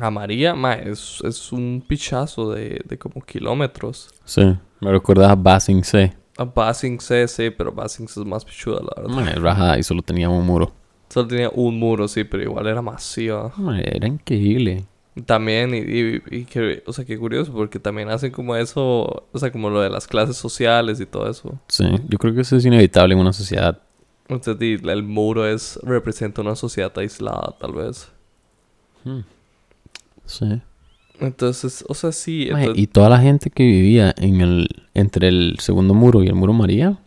[0.00, 4.10] a María, ma, es, es un pichazo de, de como kilómetros.
[4.24, 4.42] Sí,
[4.80, 6.12] me recuerda a Basing C.
[6.36, 9.14] A Basing C, sí, pero Basing C es más pichuda, la verdad.
[9.14, 10.72] Ma, es rajada y solo tenía un muro.
[11.12, 13.52] Solo tenía un muro, sí, pero igual era masiva.
[13.58, 14.86] Ma, era increíble.
[15.26, 19.38] También, y, y, y que, o sea, qué curioso, porque también hacen como eso, o
[19.38, 21.60] sea, como lo de las clases sociales y todo eso.
[21.68, 23.78] Sí, yo creo que eso es inevitable en una sociedad.
[24.26, 28.10] Entonces, el muro es, representa una sociedad aislada, tal vez.
[29.04, 29.20] Hmm.
[30.24, 30.62] Sí.
[31.20, 32.44] Entonces, o sea, sí.
[32.48, 36.34] Entonces- y toda la gente que vivía en el entre el segundo muro y el
[36.34, 36.98] muro María,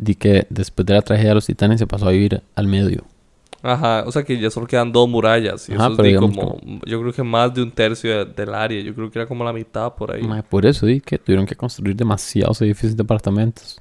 [0.00, 3.04] di que después de la tragedia de los titanes se pasó a vivir al medio.
[3.62, 5.68] Ajá, o sea que ya solo quedan dos murallas.
[5.68, 8.24] Y Ajá, eso es pero de digamos como, yo creo que más de un tercio
[8.24, 8.80] de- del área.
[8.80, 10.22] Yo creo que era como la mitad por ahí.
[10.48, 13.78] Por eso di que tuvieron que construir demasiados edificios de apartamentos.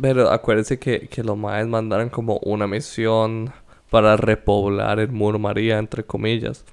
[0.00, 3.50] Pero acuérdense que, que los maes mandaron como una misión
[3.90, 6.64] para repoblar el muro María, entre comillas.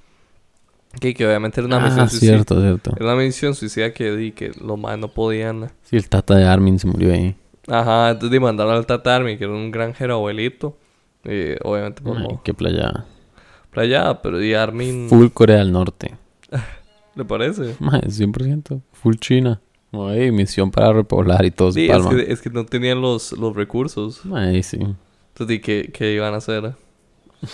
[1.00, 2.34] Que, que obviamente era una misión ah, suicida.
[2.34, 2.94] cierto, cierto.
[2.96, 5.72] Era una misión suicida que di que los maes no podían.
[5.82, 7.36] Sí, el tata de Armin se murió ahí.
[7.68, 10.78] Ajá, entonces mandaron al Tatarmi, que era un granjero abuelito.
[11.24, 13.06] Y obviamente pues Ay, qué playa.
[13.72, 15.08] Playa, pero di Armin.
[15.10, 16.16] Full Corea del Norte.
[17.16, 17.76] ¿Le parece?
[17.80, 18.82] Ma, 100%.
[18.92, 19.62] Full China.
[19.92, 23.56] Ay, misión para repoblar y todo Sí, es que, es que no tenían los, los
[23.56, 24.22] recursos.
[24.34, 24.78] Ay, sí.
[24.80, 26.74] Entonces, di, ¿qué, ¿qué iban a hacer?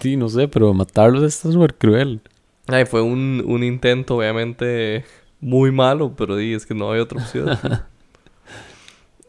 [0.00, 2.20] Sí, no sé, pero matarlos está súper cruel.
[2.66, 5.04] Ay, fue un, un intento, obviamente,
[5.40, 7.48] muy malo, pero di, es que no hay otra opción.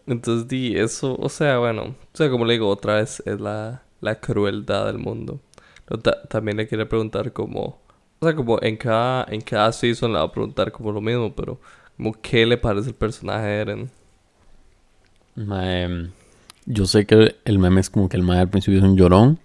[0.08, 3.84] Entonces, di, eso, o sea, bueno, o sea, como le digo, otra vez es la,
[4.02, 5.41] la crueldad del mundo.
[6.30, 7.80] También le quería preguntar como,
[8.20, 11.36] o sea, como en cada, en cada season le va a preguntar como lo mismo,
[11.36, 11.60] pero
[11.98, 13.91] como qué le parece el personaje de Eren.
[16.65, 19.39] Yo sé que el meme es como que el mae al principio es un llorón.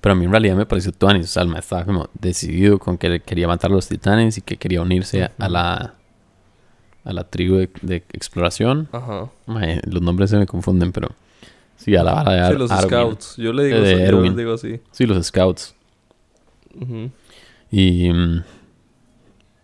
[0.00, 1.24] Pero a mí en realidad me pareció tuanis.
[1.26, 4.42] O sea, el mae estaba como decidido con que quería matar a los titanes y
[4.42, 5.95] que quería unirse a la
[7.06, 8.88] a la tribu de, de exploración.
[8.92, 9.30] Ajá.
[9.86, 11.08] Los nombres se me confunden, pero
[11.76, 12.88] sí, a la vara de Sí, Ar- los Arwen.
[12.90, 13.36] scouts.
[13.36, 14.24] Yo le digo, Eh, de así, yo Erwin.
[14.26, 14.80] les digo así.
[14.90, 15.74] Sí, los scouts.
[17.70, 18.42] Y, mm,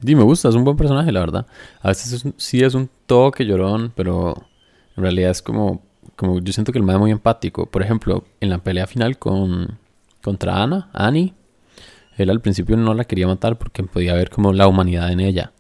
[0.05, 1.47] y me gusta, es un buen personaje, la verdad.
[1.81, 4.35] A veces es un- sí es un toque llorón, pero
[4.97, 5.83] en realidad es como,
[6.17, 7.67] como yo siento que el mae es muy empático.
[7.67, 9.79] Por ejemplo, en la pelea final con
[10.23, 11.35] contra Ana, Annie,
[12.17, 15.53] él al principio no la quería matar porque podía ver como la humanidad en ella.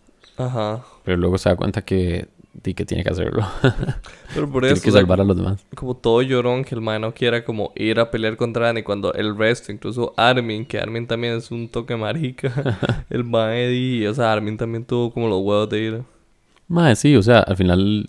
[0.46, 0.85] Ajá.
[1.05, 3.46] Pero luego se da cuenta que, di que tiene que hacerlo.
[4.35, 5.64] Pero por tiene eso, que o sea, salvar a los demás.
[5.74, 9.12] como todo llorón que el man no quiera como ir a pelear contra Annie cuando
[9.14, 12.78] el resto, incluso Armin, que Armin también es un toque marica,
[13.11, 16.02] el man y, o sea, Armin también tuvo como los huevos de ir.
[16.68, 18.09] Mae, sí, o sea, al final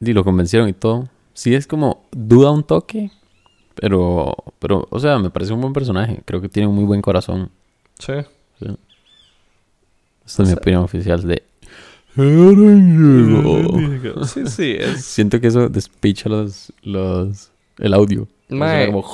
[0.00, 1.08] di, lo convencieron y todo.
[1.34, 3.10] Sí es como duda un toque,
[3.74, 6.20] pero, pero, o sea, me parece un buen personaje.
[6.24, 7.50] Creo que tiene un muy buen corazón.
[7.98, 8.12] Sí.
[10.28, 11.42] Esta es mi sea- opinión oficial de.
[14.26, 15.04] Sí, sí, es...
[15.04, 18.26] Siento que eso despicha los, los, el audio.
[18.48, 19.04] Mae, como,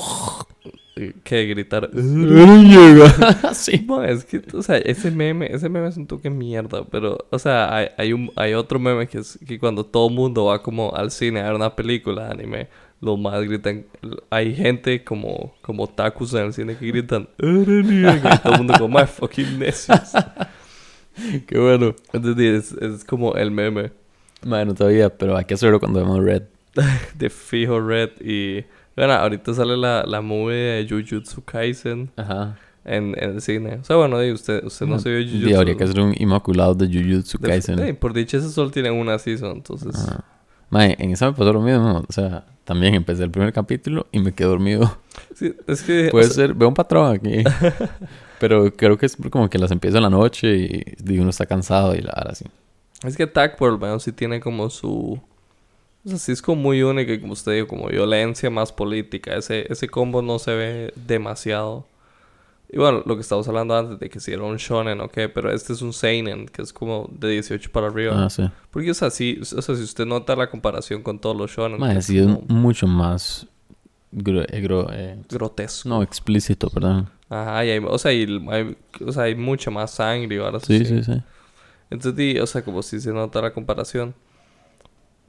[1.22, 1.90] que gritar...
[1.92, 3.54] Eren llega.
[3.54, 3.84] sí.
[3.86, 7.38] No, es que, o sea, ese meme, ese meme es un toque mierda, pero, o
[7.38, 10.62] sea, hay, hay, un, hay otro meme que es que cuando todo el mundo va
[10.62, 12.68] como al cine a ver una película de anime,
[13.00, 13.84] los más gritan,
[14.30, 18.58] hay gente como, como tacos en el cine que gritan, "Eren llega", y todo el
[18.58, 20.12] mundo como, my fucking necios.
[21.46, 21.94] Qué bueno.
[22.12, 23.92] Entonces, es, es como el meme
[24.44, 26.42] Mae, no todavía, pero hay que hacerlo cuando vemos Red.
[27.18, 28.64] de Fijo Red y,
[28.96, 32.58] bueno, ahorita sale la, la movie de Jujutsu Kaisen Ajá.
[32.84, 33.78] en, en el cine.
[33.80, 35.48] O sea, bueno, usted, usted no se vio Jujutsu.
[35.48, 37.78] Y habría que hacer un Inmaculado de Jujutsu De- Kaisen.
[37.78, 39.94] eh, por dicha, ese solo tiene una season, entonces...
[40.08, 40.24] Ah.
[40.70, 42.02] Mae, en esa me pasó lo mismo.
[42.08, 44.98] O sea, también empecé el primer capítulo y me quedé dormido.
[45.34, 46.08] Sí, es que...
[46.08, 47.44] o Puede sea, ser, veo un patrón aquí.
[48.38, 51.46] Pero creo que es como que las empiezo en la noche y, y uno está
[51.46, 52.44] cansado y la verdad así.
[53.04, 55.20] Es que Attack World, bueno, sí tiene como su...
[56.04, 59.34] O sea, sí es como muy único y como usted dijo, como violencia más política.
[59.36, 61.86] Ese, ese combo no se ve demasiado.
[62.70, 65.28] Y bueno, lo que estábamos hablando antes de que si era un shonen o qué,
[65.28, 68.24] pero este es un seinen, que es como de 18 para arriba.
[68.24, 68.50] Ah, sí.
[68.70, 71.82] Porque, o sea, sí, o sea, si usted nota la comparación con todos los shonen,
[71.82, 73.46] es sí es como mucho más...
[74.14, 75.88] gro- eh, gro- eh, grotesco.
[75.88, 77.10] no, explícito, perdón.
[77.28, 80.60] Ajá, y hay, o sea, y hay, o sea, hay mucha más sangre y ahora
[80.60, 81.22] Sí, sí, sí.
[81.90, 84.14] Entonces, di, o sea, como si se nota la comparación.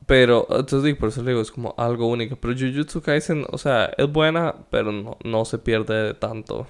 [0.06, 2.36] Pero, entonces, di, por eso le digo, es como algo único.
[2.36, 6.68] Pero Jujutsu Kaisen, o sea, es buena, pero no, no se pierde de tanto.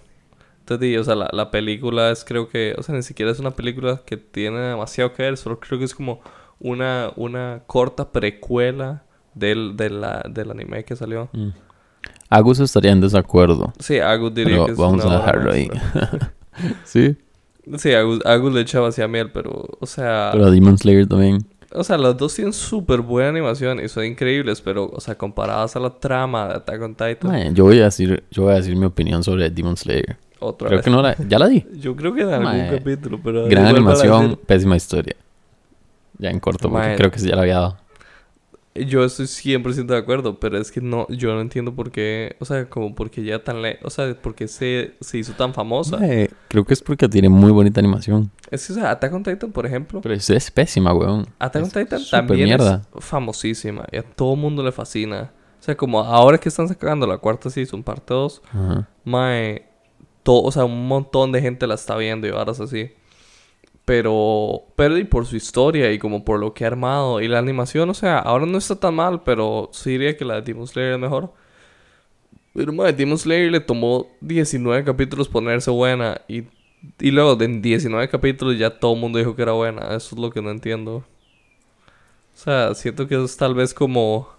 [0.59, 3.39] Entonces, di, o sea, la, la película es creo que, o sea, ni siquiera es
[3.39, 6.21] una película que tiene demasiado que ver, solo creo que es como
[6.59, 11.29] una, una corta precuela del, de la, del anime que salió.
[11.33, 11.49] Mm.
[12.29, 13.73] Agus estaría en desacuerdo.
[13.79, 15.69] Sí, Agus diría Pero que es vamos una a dejarlo ahí.
[16.83, 17.15] sí.
[17.77, 21.45] Sí, Agus, Agus le echaba hacia miel, pero, o sea, Pero Demon Slayer también.
[21.73, 25.75] o sea, los dos tienen súper buena animación y son increíbles, pero, o sea, comparadas
[25.75, 28.75] a la trama de Attack on Titan, yo voy a decir, yo voy a decir
[28.75, 30.17] mi opinión sobre Demon Slayer.
[30.39, 30.83] otra Creo vez.
[30.85, 31.65] que no la, ya la di.
[31.79, 33.47] Yo creo que en algún capítulo, pero...
[33.47, 35.15] Gran animación, pésima historia.
[36.19, 37.77] Ya en corto, porque creo que sí ya la había dado.
[38.75, 42.45] Yo estoy 100% de acuerdo, pero es que no, yo no entiendo por qué, o
[42.45, 45.97] sea, como porque ya tan le, o sea, por qué se, se hizo tan famosa.
[46.49, 48.31] Creo que es porque tiene muy bonita animación.
[48.51, 51.25] Es que, o sea, Attack on Titan, por ejemplo, Pero es, es pésima, weón.
[51.39, 52.85] Attack on Es Titan también mierda.
[52.97, 55.31] es famosísima y a todo mundo le fascina.
[55.59, 58.89] O sea, como ahora que están sacando la cuarta season, parte 2, Ajá.
[59.05, 59.65] mae,
[60.21, 62.91] todo, o sea, un montón de gente la está viendo y varas así.
[63.85, 67.37] Pero, pero y por su historia y como por lo que ha armado y la
[67.39, 70.67] animación, o sea, ahora no está tan mal, pero sí diría que la de Demon
[70.67, 71.33] Slayer es mejor.
[72.53, 76.45] Pero mae, Demon Slayer le tomó 19 capítulos ponerse buena y,
[76.99, 79.81] y luego de 19 capítulos ya todo el mundo dijo que era buena.
[79.95, 81.03] Eso es lo que no entiendo.
[82.33, 84.29] O sea, siento que es tal vez como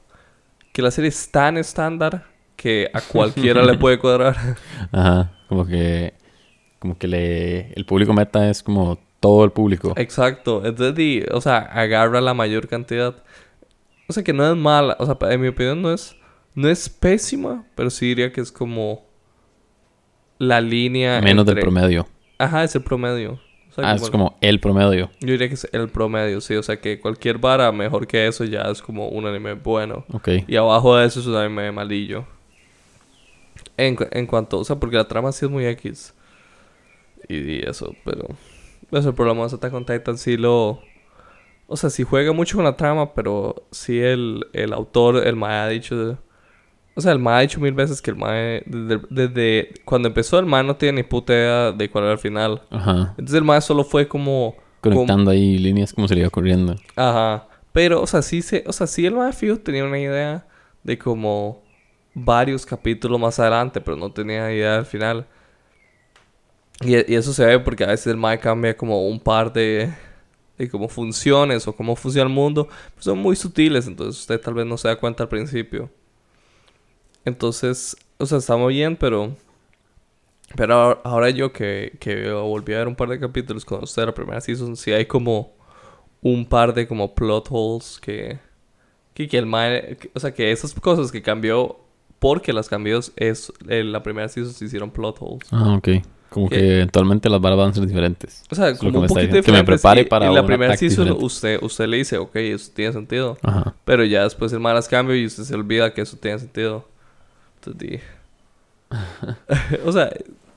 [0.73, 4.37] que la serie es tan estándar que a cualquiera le puede cuadrar.
[4.93, 5.33] Ajá.
[5.49, 6.15] Como que,
[6.79, 9.93] como que le, el público meta es como todo el público.
[9.97, 10.63] Exacto.
[10.65, 13.15] Entonces, o sea, agarra la mayor cantidad.
[14.09, 14.97] O sea, que no es mala.
[15.01, 16.17] O sea, en mi opinión no es,
[16.55, 19.05] no es pésima, pero sí diría que es como
[20.39, 22.07] la línea Menos del promedio.
[22.39, 23.41] Ajá, es el promedio.
[23.71, 25.11] O sea, Ah, como- es como el promedio.
[25.21, 26.55] Yo diría que es el promedio, sí.
[26.55, 30.05] O sea, que cualquier vara mejor que eso ya es como un anime bueno.
[30.13, 30.29] Ok.
[30.47, 32.25] Y abajo de eso es un anime malillo.
[33.79, 36.15] En, en cuanto, o sea, porque la trama sí es muy X.
[37.29, 38.27] Y, y eso, pero.
[38.91, 40.19] Eso es el problema de Attack on Titan.
[40.19, 40.81] Sí lo.
[41.69, 45.59] O sea, sí juega mucho con la trama, pero sí el, el autor, el Mae
[45.59, 46.19] ha dicho.
[46.95, 48.63] O sea, el Mae ha dicho mil veces que el Mae.
[48.67, 52.19] Desde, desde cuando empezó, el Mae no tiene ni puta idea de cuál era el
[52.19, 52.63] final.
[52.71, 53.15] Ajá.
[53.19, 54.57] Entonces el Mae solo fue como.
[54.81, 56.77] Conectando ahí líneas como se le iba ocurriendo.
[56.95, 57.49] Ajá.
[57.77, 60.47] Pero, o sea, sí se, o sea, sí el mae fijo tenía una idea
[60.83, 61.63] de como
[62.15, 65.27] varios capítulos más adelante, pero no tenía idea del final.
[66.81, 69.93] Y, y eso se ve porque a veces el mae cambia como un par de,
[70.59, 72.69] de como funciones o cómo funciona el mundo.
[72.95, 75.91] Pues son muy sutiles, entonces usted tal vez no se da cuenta al principio.
[77.25, 79.35] Entonces, o sea, estamos bien, pero...
[80.55, 84.15] Pero ahora, yo que, que volví a ver un par de capítulos con usted la
[84.15, 85.53] primera season, sí hay como
[86.23, 88.39] un par de como plot holes que...
[89.13, 89.97] Que, que el mae...
[90.15, 91.81] o sea, que esas cosas que cambió
[92.21, 93.53] porque las cambió es...
[93.67, 95.49] En la primera season se hicieron plot holes.
[95.51, 95.89] Ah, ok.
[96.37, 98.45] Como que eventualmente las varas van a ser diferentes.
[98.51, 99.41] O sea, como que un poquito.
[99.43, 101.25] Que me prepare y- para En la primera season diferente.
[101.25, 103.39] usted, usted le dice, ok, eso tiene sentido.
[103.43, 103.75] Ajá.
[103.87, 106.87] Pero ya después el mae las cambia y usted se olvida que eso tiene sentido.
[107.65, 108.03] Entonces,
[109.87, 110.11] o sea,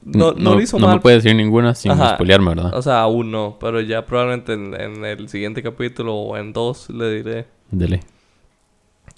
[0.03, 0.95] no, no, lo hizo no mal.
[0.97, 2.73] me puede decir ninguna sin spoilearme, ¿verdad?
[2.75, 3.57] O sea, aún no.
[3.59, 8.01] Pero ya probablemente en, en el siguiente capítulo o en dos le diré Dele.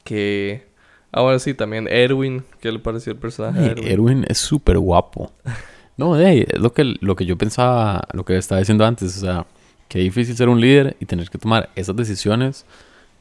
[0.04, 0.69] que...
[1.13, 2.43] Ahora sí, también Erwin.
[2.62, 3.88] ¿Qué le pareció el personaje Ay, Erwin?
[3.88, 5.32] Erwin es súper guapo.
[6.01, 9.15] No, hey, es lo que, lo que yo pensaba, lo que estaba diciendo antes.
[9.17, 9.45] O sea,
[9.87, 12.65] qué difícil ser un líder y tener que tomar esas decisiones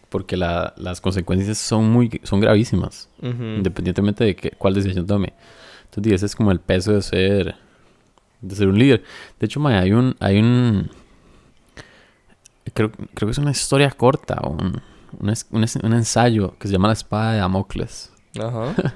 [0.08, 3.42] porque la- las consecuencias son muy son gravísimas, Ujú.
[3.58, 5.34] independientemente de que, cuál decisión tome.
[5.84, 7.54] Entonces, ese es como el peso de ser
[8.40, 9.04] de ser un líder.
[9.38, 10.88] De hecho, mae, hay un hay un
[12.72, 14.80] creo, creo que es una historia corta, un,
[15.20, 18.10] un ensayo que se llama La espada de Damocles.
[18.38, 18.74] Ajá.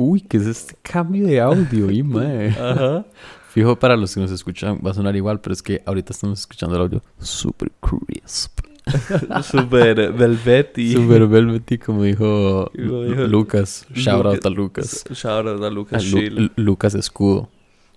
[0.00, 1.90] Uy, ¿qué es este cambio de audio?
[1.90, 2.50] y mae.
[2.50, 3.04] Ajá.
[3.50, 6.38] Fijo para los que nos escuchan va a sonar igual, pero es que ahorita estamos
[6.40, 8.60] escuchando el audio super crisp.
[9.42, 10.94] Super Velveti.
[10.94, 13.86] Super velvety, como dijo, Como dijo Lucas.
[13.92, 15.04] Shout out a Lucas.
[15.12, 16.38] Shout out a Lucas Lu- Shield.
[16.38, 17.50] Lu- Lucas Escudo.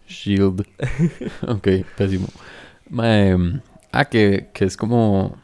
[0.10, 0.66] Shield.
[1.48, 2.28] ok, pésimo.
[2.90, 3.62] Mae,
[3.94, 5.38] ah, que, que es como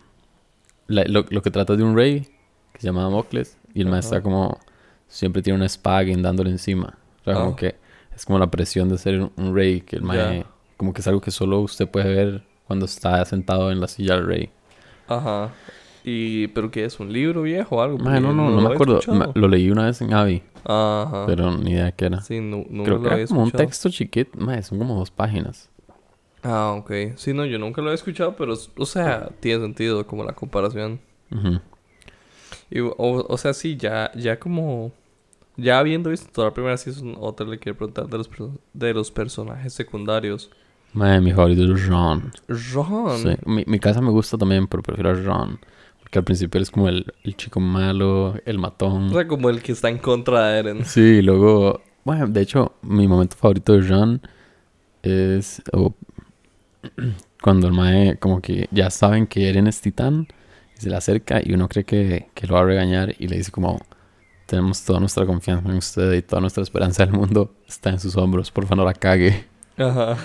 [0.87, 2.27] la- lo, lo que trata de un rey
[2.73, 4.07] que se llama Damocles y el mae Ajá.
[4.07, 4.59] está como
[5.07, 6.97] siempre tiene una espada dándole encima.
[7.21, 7.55] O sea, como Ah.
[7.55, 7.75] que
[8.15, 10.45] es como la presión de ser un, un rey que el mae
[10.77, 14.15] como que es algo que solo usted puede ver cuando está sentado en la silla
[14.15, 14.49] del rey.
[15.07, 15.51] Ajá.
[16.03, 16.99] Y, ¿pero qué es?
[16.99, 17.97] ¿Un libro viejo o algo?
[17.97, 18.99] Mae, no, no, no, lo me acuerdo.
[19.33, 21.25] lo leí una vez en Avi, Ajá.
[21.25, 22.21] pero ni idea qué era.
[22.21, 24.37] Sí, nu- nunca Creo lo que había era como un texto chiquito.
[24.39, 25.69] Mae, son como dos páginas.
[26.43, 26.91] Ah, ok.
[27.15, 30.99] Sí, no, yo nunca lo he escuchado, pero, o sea, tiene sentido como la comparación.
[31.31, 31.59] Ujú.
[32.69, 34.91] Y, o, o sea, sí, ya, ya como...
[35.59, 38.29] Ya habiendo visto toda la primera season, otra le quiero preguntar de los,
[38.73, 40.51] de los personajes secundarios.
[40.93, 42.31] Mae, mi favorito es Ron.
[42.73, 43.17] Ron.
[43.17, 43.29] Sí.
[43.45, 45.59] Mi, mi casa me gusta también, pero prefiero a Ron.
[45.99, 49.07] Porque al principio él es como el, el chico malo, el matón.
[49.07, 50.85] O sea, como el que está en contra de Eren.
[50.85, 54.21] Sí, y luego, bueno, de hecho, mi momento favorito de Ron
[55.01, 55.95] es o-
[57.41, 60.27] cuando el mae como que ya saben que Eren es titán
[60.77, 63.37] y se le acerca y uno cree que, que lo va a regañar y le
[63.37, 63.79] dice como
[64.45, 68.15] tenemos toda nuestra confianza en usted y toda nuestra esperanza del mundo está en sus
[68.15, 69.45] hombros, por favor no la cague.
[69.77, 70.17] Ajá.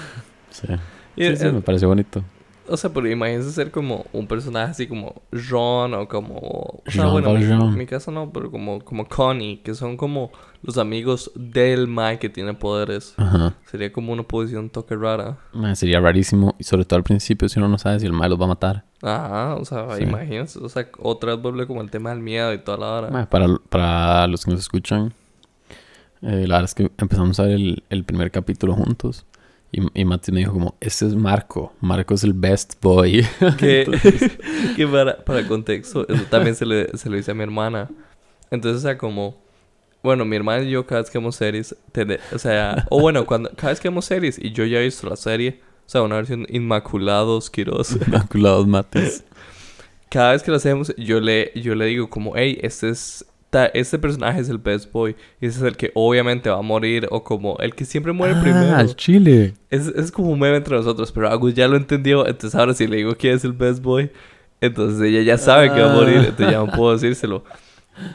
[0.51, 0.69] Sí,
[1.17, 2.23] sí, sí, me pareció bonito.
[2.73, 6.37] O sea, pero imagínense ser como un personaje así como Ron o como...
[6.39, 7.77] O sea, Jean bueno, Valjean.
[7.77, 10.31] mi caso no, pero como, como Connie, que son como
[10.63, 13.13] los amigos del Mae que tiene poderes.
[13.19, 13.55] Ajá.
[13.71, 15.37] Sería como una posición toque rara.
[15.75, 18.41] Sería rarísimo y sobre todo al principio si uno no sabe si el mae los
[18.41, 18.85] va a matar.
[19.03, 20.05] Ajá, o sea, Sí.
[20.05, 20.59] imagínense.
[20.59, 23.29] O sea, otra vez vuelve como el tema del miedo y toda la hora.
[23.29, 25.13] Para, para los que nos escuchan,
[26.23, 29.27] eh, la verdad es que empezamos a ver el, el primer capítulo juntos.
[29.73, 31.73] Y, y Mati me dijo como, este es Marco.
[31.81, 33.27] Marco es el best boy.
[33.59, 33.87] que,
[34.77, 37.89] que para, para contexto, eso también se le, se lo hice a mi hermana.
[38.51, 39.41] Entonces, o sea, como...
[40.03, 41.77] Bueno, mi hermana y yo cada vez que vemos series,
[42.33, 45.09] o sea, o bueno, cuando cada vez que vemos series y yo ya he visto
[45.09, 49.23] la serie, o sea, una versión Inmaculados Quiroz, Inmaculados Matis.
[50.11, 53.25] cada vez que lo hacemos, yo le, yo le digo como, hey, este es,
[53.75, 57.07] este personaje es el best boy, y ese es el que obviamente va a morir,
[57.11, 58.75] o como el que siempre muere primero.
[58.75, 59.55] Ah, al chile.
[59.71, 62.27] Es, es como un meme entre nosotros, pero Agus ya lo entendió.
[62.27, 64.11] Entonces ahora si le digo quién es el best boy,
[64.61, 67.45] entonces ella ya sabe que va a morir, entonces ya no puedo decírselo.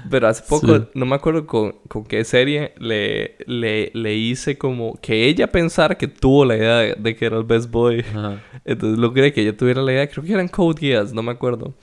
[0.09, 0.83] Pero hace poco, Sí.
[0.95, 5.95] no me acuerdo con, con qué serie, le, le, le hice como que ella pensara
[5.95, 7.99] que tuvo la idea de, de que era el best boy.
[7.99, 8.41] Ajá.
[8.65, 11.75] Entonces logré que ella tuviera la idea, creo que eran Code Geass, no me acuerdo.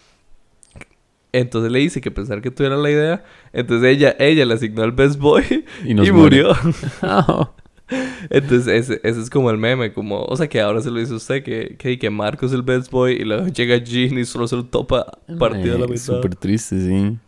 [1.35, 3.25] Entonces le hice que pensar que tuviera la idea.
[3.53, 6.55] Entonces ella, ella le asignó el best boy y, murió.
[7.03, 7.51] Ah,
[8.31, 11.12] Entonces, ese, ese es como el meme, como, o sea, que ahora se lo dice
[11.12, 14.47] usted, que, que, que Marco es el best boy y luego llega Jean y solo
[14.47, 15.07] se lo topa
[15.38, 16.14] partido a la mitad.
[16.14, 17.18] Súper triste, sí.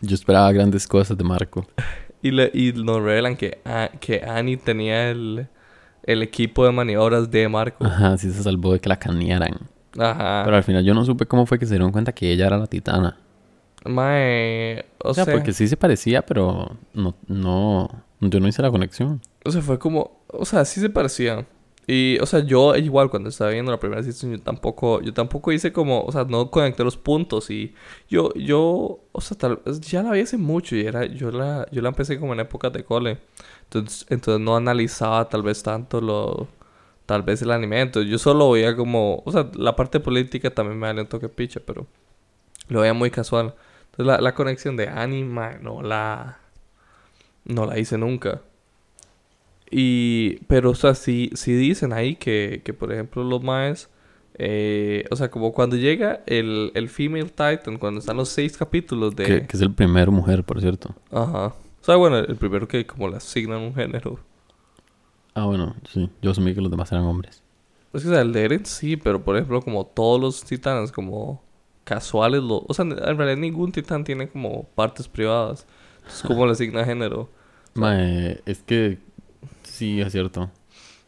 [0.00, 1.66] Yo esperaba grandes cosas de Marco.
[2.24, 5.48] Y, le, y nos revelan que, ah, que Annie tenía el,
[6.04, 7.84] el equipo de maniobras de Marco.
[7.84, 9.58] Ajá, sí se salvó de que la canearan.
[9.98, 10.42] Ajá.
[10.44, 12.58] Pero al final yo no supe cómo fue que se dieron cuenta que ella era
[12.58, 13.16] la titana.
[13.84, 17.88] Mae, o, O sea, sea, porque sí se parecía, pero no, no,
[18.20, 19.20] yo no hice la conexión.
[19.44, 21.46] o sea, fue como, o sea, sí se parecía.
[21.86, 25.50] Y, o sea, yo igual cuando estaba viendo la primera season, yo tampoco, yo tampoco
[25.50, 27.74] hice como, o sea, no conecté los puntos y
[28.08, 31.66] yo, yo, o sea, tal vez ya la vi hace mucho y era, yo la,
[31.72, 33.18] yo la empecé como en épocas de cole.
[33.64, 36.46] Entonces, entonces no analizaba tal vez tanto lo,
[37.06, 37.80] tal vez el anime.
[37.80, 41.60] Entonces yo solo veía como, o sea, la parte política también me alentó que picha,
[41.66, 41.86] pero
[42.68, 43.54] lo veía muy casual.
[43.92, 46.38] Entonces la, la conexión de anime no la,
[47.44, 48.40] no la hice nunca.
[49.70, 53.88] Y, pero, o sea, sí, sí dicen ahí que, que, por ejemplo, los maes,
[54.34, 59.14] eh, o sea, como cuando llega el, el Female Titan, cuando están los seis capítulos
[59.14, 59.24] de...
[59.24, 60.94] Que, que es el primer mujer, por cierto.
[61.10, 61.46] Ajá.
[61.46, 64.18] O sea, bueno, el primero que como le asignan un género.
[65.34, 66.10] Ah, bueno, sí.
[66.20, 67.42] Yo asumí que los demás eran hombres.
[67.92, 70.92] Es que, o sea, el de Eren sí, pero por ejemplo, como todos los titanes,
[70.92, 71.42] como
[71.84, 75.66] casuales, lo, o sea, en realidad ningún titán tiene como partes privadas.
[75.98, 77.28] Entonces, ¿cómo le asigna género?
[77.74, 78.98] Mae, es que
[79.62, 80.50] sí, es cierto.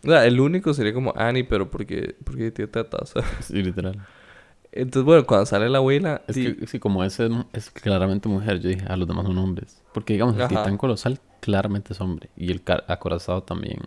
[0.04, 3.14] O sea, el único sería como Annie, pero porque, porque tiene tetas.
[3.40, 4.06] Sí, literal.
[4.72, 8.60] Entonces, bueno, cuando sale la abuela, Es sí, que sí, como ese es claramente mujer,
[8.60, 9.80] yo dije, a los demás son hombres.
[9.92, 12.28] Porque digamos, el titán colosal claramente es hombre.
[12.36, 13.78] Y el acorazado también.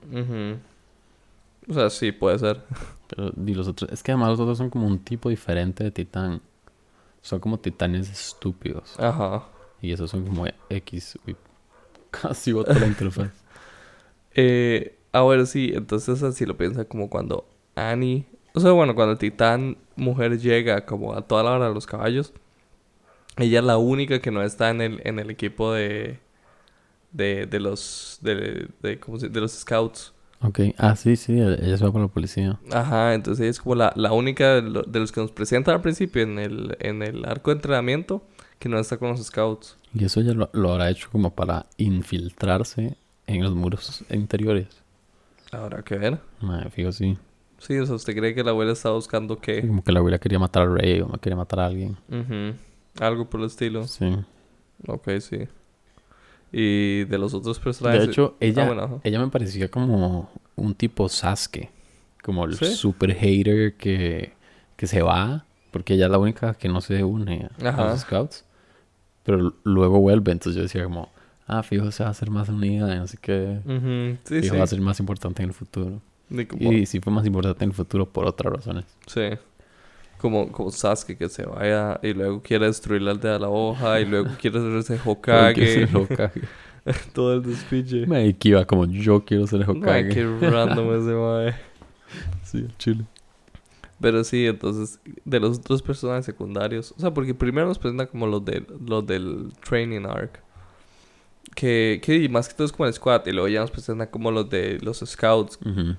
[1.69, 2.61] O sea, sí, puede ser.
[3.07, 5.91] Pero y los otros, es que además los otros son como un tipo diferente de
[5.91, 6.41] titán.
[7.21, 8.99] Son como titanes estúpidos.
[8.99, 9.45] Ajá.
[9.81, 11.19] Y esos son como X.
[11.27, 11.35] Uy,
[12.11, 13.29] casi botó la interfaz.
[14.39, 19.17] Eh, ahora sí, entonces así lo piensa como cuando Annie, o sea, bueno, cuando el
[19.17, 22.33] titán mujer llega como a toda la hora de los caballos,
[23.37, 26.19] ella es la única que no está en el, en el equipo de,
[27.11, 30.13] de, de los, de, de, ¿cómo se- de los scouts.
[30.41, 32.59] Ok, ah, sí, sí, ella se va con la policía.
[32.71, 35.75] Ajá, entonces ella es como la, la única de, lo- de los que nos presentan
[35.75, 38.21] al principio en el, en el arco de entrenamiento
[38.59, 39.77] que no está con los scouts.
[39.93, 44.67] Y eso ella lo, lo habrá hecho como para infiltrarse en los muros interiores.
[45.51, 46.19] Habrá que ver.
[46.41, 47.17] Madre, fijo, sí.
[47.57, 49.67] Sí, o sea, ¿usted cree que la abuela está buscando Sí, qué?
[49.67, 51.97] Como que la abuela quería matar al rey o no quería matar a alguien.
[52.09, 52.55] Ujú.
[53.03, 53.87] Algo por el estilo.
[53.87, 54.15] Sí.
[54.87, 55.47] Ok, sí.
[56.59, 58.01] Y de los otros personajes.
[58.01, 58.95] De hecho, ella, Ah, bueno, ajá.
[59.03, 61.69] ella me parecía como un tipo Sasuke.
[62.23, 62.65] Como el ¿Sí?
[62.73, 64.33] super hater que,
[64.75, 65.45] que se va.
[65.71, 68.43] Porque ella es la única que no se une a, los scouts.
[69.23, 70.31] Pero luego vuelve.
[70.31, 71.09] Entonces yo decía como...
[71.45, 73.59] ah, fijo, se va a hacer más unida, y no sé qué.
[73.63, 74.57] Ujú, Sí, fijo, sí.
[74.57, 76.01] va a ser más importante en el futuro.
[76.29, 78.85] Ni como- Y sí fue más importante en el futuro por otras razones.
[79.05, 79.21] Sí.
[80.17, 83.99] Como, como Sasuke que se vaya y luego quiere destruir la aldea de la hoja
[83.99, 85.87] y luego quiere hacerse Hokage.
[85.93, 86.41] Hokage.
[87.13, 88.05] todo el despiche.
[88.39, 90.13] Que iba como yo quiero ser el Mae, Hokage.
[90.13, 91.55] qué random ese mae.
[92.43, 93.05] Sí, chile.
[93.99, 96.93] Pero sí, entonces, de los otros personajes secundarios.
[96.97, 100.39] O sea, porque primero nos presentan como los, de, los del training arc.
[101.55, 103.25] Que, que más que todo es como el squad.
[103.25, 105.59] Y luego ya nos presentan como los de los scouts.
[105.65, 105.95] Ujú.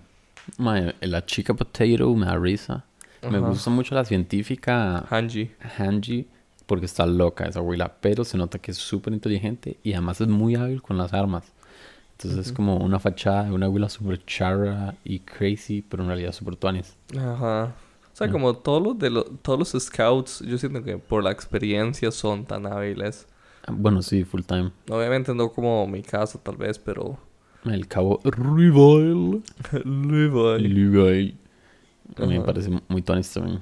[0.58, 2.84] Mae, la chica Potato me da risa.
[3.30, 5.50] Me gusta mucho la científica Hanji.
[5.78, 6.26] Hanji
[6.66, 10.28] porque está loca esa abuela, pero se nota que es súper inteligente y además es
[10.28, 11.52] muy hábil con las armas.
[12.12, 16.32] Entonces es como una fachada de una abuela súper charra y crazy, pero en realidad
[16.32, 16.96] súper tuanis.
[17.16, 17.74] Ajá.
[18.12, 18.32] O sea, Mm.
[18.32, 22.44] como todos los, de lo- todos los scouts, yo siento que por la experiencia son
[22.44, 23.26] tan hábiles.
[23.70, 24.72] Bueno, sí, full time.
[24.90, 27.18] Obviamente no como mi caso, tal vez, pero...
[27.64, 29.42] El cabo Rival.
[29.84, 30.68] Levi.
[30.68, 31.38] Levi.
[32.16, 33.60] A mí me parece muy tuanis también.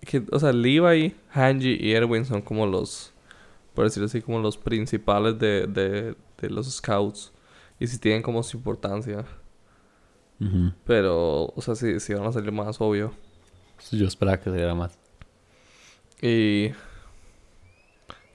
[0.00, 3.12] Que, o sea, Levi, Hanji y Erwin son como los,
[3.74, 7.32] por decirlo así, como los principales de, de, de los scouts.
[7.80, 9.24] Y si tienen como su importancia.
[10.84, 13.12] Pero, o sea, sí, sí van a salir más, obvio.
[13.90, 14.98] Yo esperaba que saliera más.
[16.22, 16.70] Y...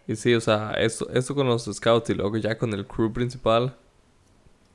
[0.05, 3.13] Y sí, o sea, esto, esto con los scouts y luego ya con el crew
[3.13, 3.77] principal.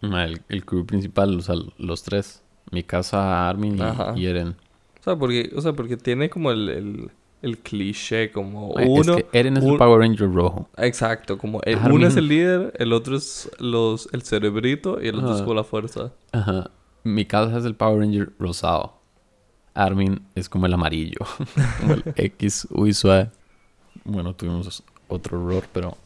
[0.00, 2.42] El, el crew principal, o sea, los tres.
[2.70, 3.78] Mi casa, Armin
[4.16, 4.48] y, y Eren.
[5.00, 7.10] O sea, porque, o sea, porque tiene como el, el,
[7.42, 9.16] el cliché, como uno...
[9.16, 10.68] es que Eren es un- el Power Ranger rojo.
[10.76, 11.92] Exacto, como el, Armin.
[11.92, 15.54] uno es el líder, el otro es los, el cerebrito y el otro es como
[15.54, 16.12] la fuerza.
[16.32, 16.70] Ajá.
[17.04, 18.94] Mi casa es el Power Ranger rosado.
[19.74, 21.18] Armin es como el amarillo.
[21.80, 23.30] como el X, uy, suave.
[24.04, 25.96] Bueno, tuvimos otro error, pero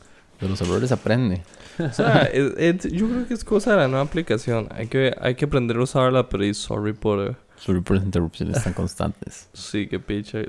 [0.42, 1.42] de los errores aprende.
[1.78, 4.68] O sea, yo creo que es cosa de la nueva aplicación.
[4.70, 7.30] Hay que, hay que aprender a usarla, pero y sorry por...
[7.30, 9.48] eh, Sorry por las interrupciones tan constantes.
[9.54, 10.40] sí, que picha.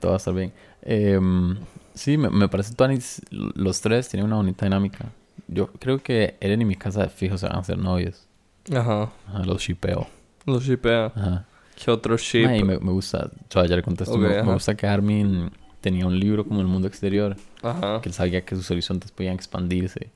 [0.00, 0.52] Todo va a estar bien.
[0.82, 1.56] Em,
[1.94, 3.20] sí, me, me parece Tuanis.
[3.30, 5.10] Los tres tienen una bonita dinámica.
[5.48, 8.26] Yo creo que Eren y mi casa de fijo se van a hacer novios.
[8.74, 10.06] Ajá, Ajá, los shipeo.
[10.46, 11.06] lo shipea.
[11.06, 11.44] Ajá.
[11.74, 12.44] ¿Qué otro ship?
[12.46, 15.50] Mae, me, me gusta, o sea, ya le contesto, me, me gusta que Armin
[15.84, 18.00] tenía un libro como el mundo exterior, Ajá.
[18.00, 20.08] que él sabía que sus horizontes podían expandirse,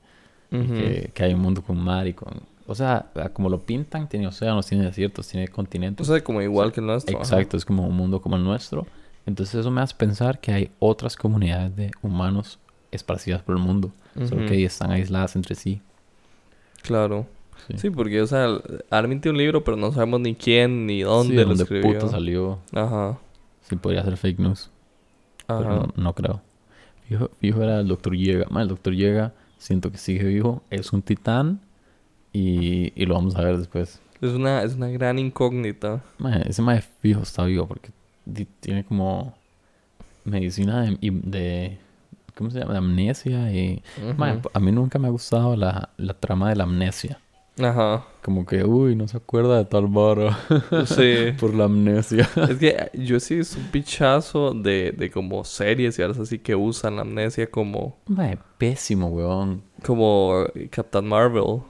[0.51, 2.41] que, que hay un mundo con mar y con...
[2.67, 6.07] O sea, como lo pintan, tiene océanos, tiene desiertos, tiene O continentes.
[6.07, 7.17] sea, como igual que el nuestro.
[7.17, 7.25] ajá.
[7.25, 8.87] Exacto, es como un mundo como el nuestro.
[9.27, 12.59] Entonces eso me hace pensar que hay otras comunidades de humanos
[12.91, 13.93] esparcidas por el mundo,
[14.27, 15.81] solo que están aisladas entre sí.
[16.83, 17.27] Claro.
[17.69, 18.47] Sí, Sí, porque, o sea,
[18.91, 22.09] Armin tiene un libro, pero no sabemos ni quién ni dónde Sí, lo dónde escribió.
[22.09, 22.59] salió.
[22.73, 23.19] Ajá.
[23.69, 24.71] Sí, podría ser fake news,
[25.49, 26.41] pero no, no creo.
[27.09, 28.47] Fijo, fijo era el doctor Llega.
[28.61, 31.61] El doctor Llega, siento que sigue vivo, es un titán
[32.33, 34.01] y, y lo vamos a ver después.
[34.21, 36.03] Es una, es una gran incógnita.
[36.19, 37.91] Ma, ese mae fijo está vivo porque
[38.61, 39.35] tiene como
[40.25, 41.79] medicina de, de-
[42.35, 42.73] ¿cómo se llama?
[42.73, 43.83] De amnesia y...
[44.53, 47.19] A mí nunca me ha gustado la, la trama de la amnesia.
[47.61, 48.05] Ajá.
[48.23, 50.39] Como que, uy, no se acuerda de tal vara
[50.87, 51.33] Sí.
[51.41, 52.29] por la amnesia.
[52.49, 56.55] es que yo sí es un pichazo de, de como series y algo así que
[56.55, 59.63] usan la amnesia como, Mae, pésimo, weón.
[59.85, 61.63] como Captain Marvel.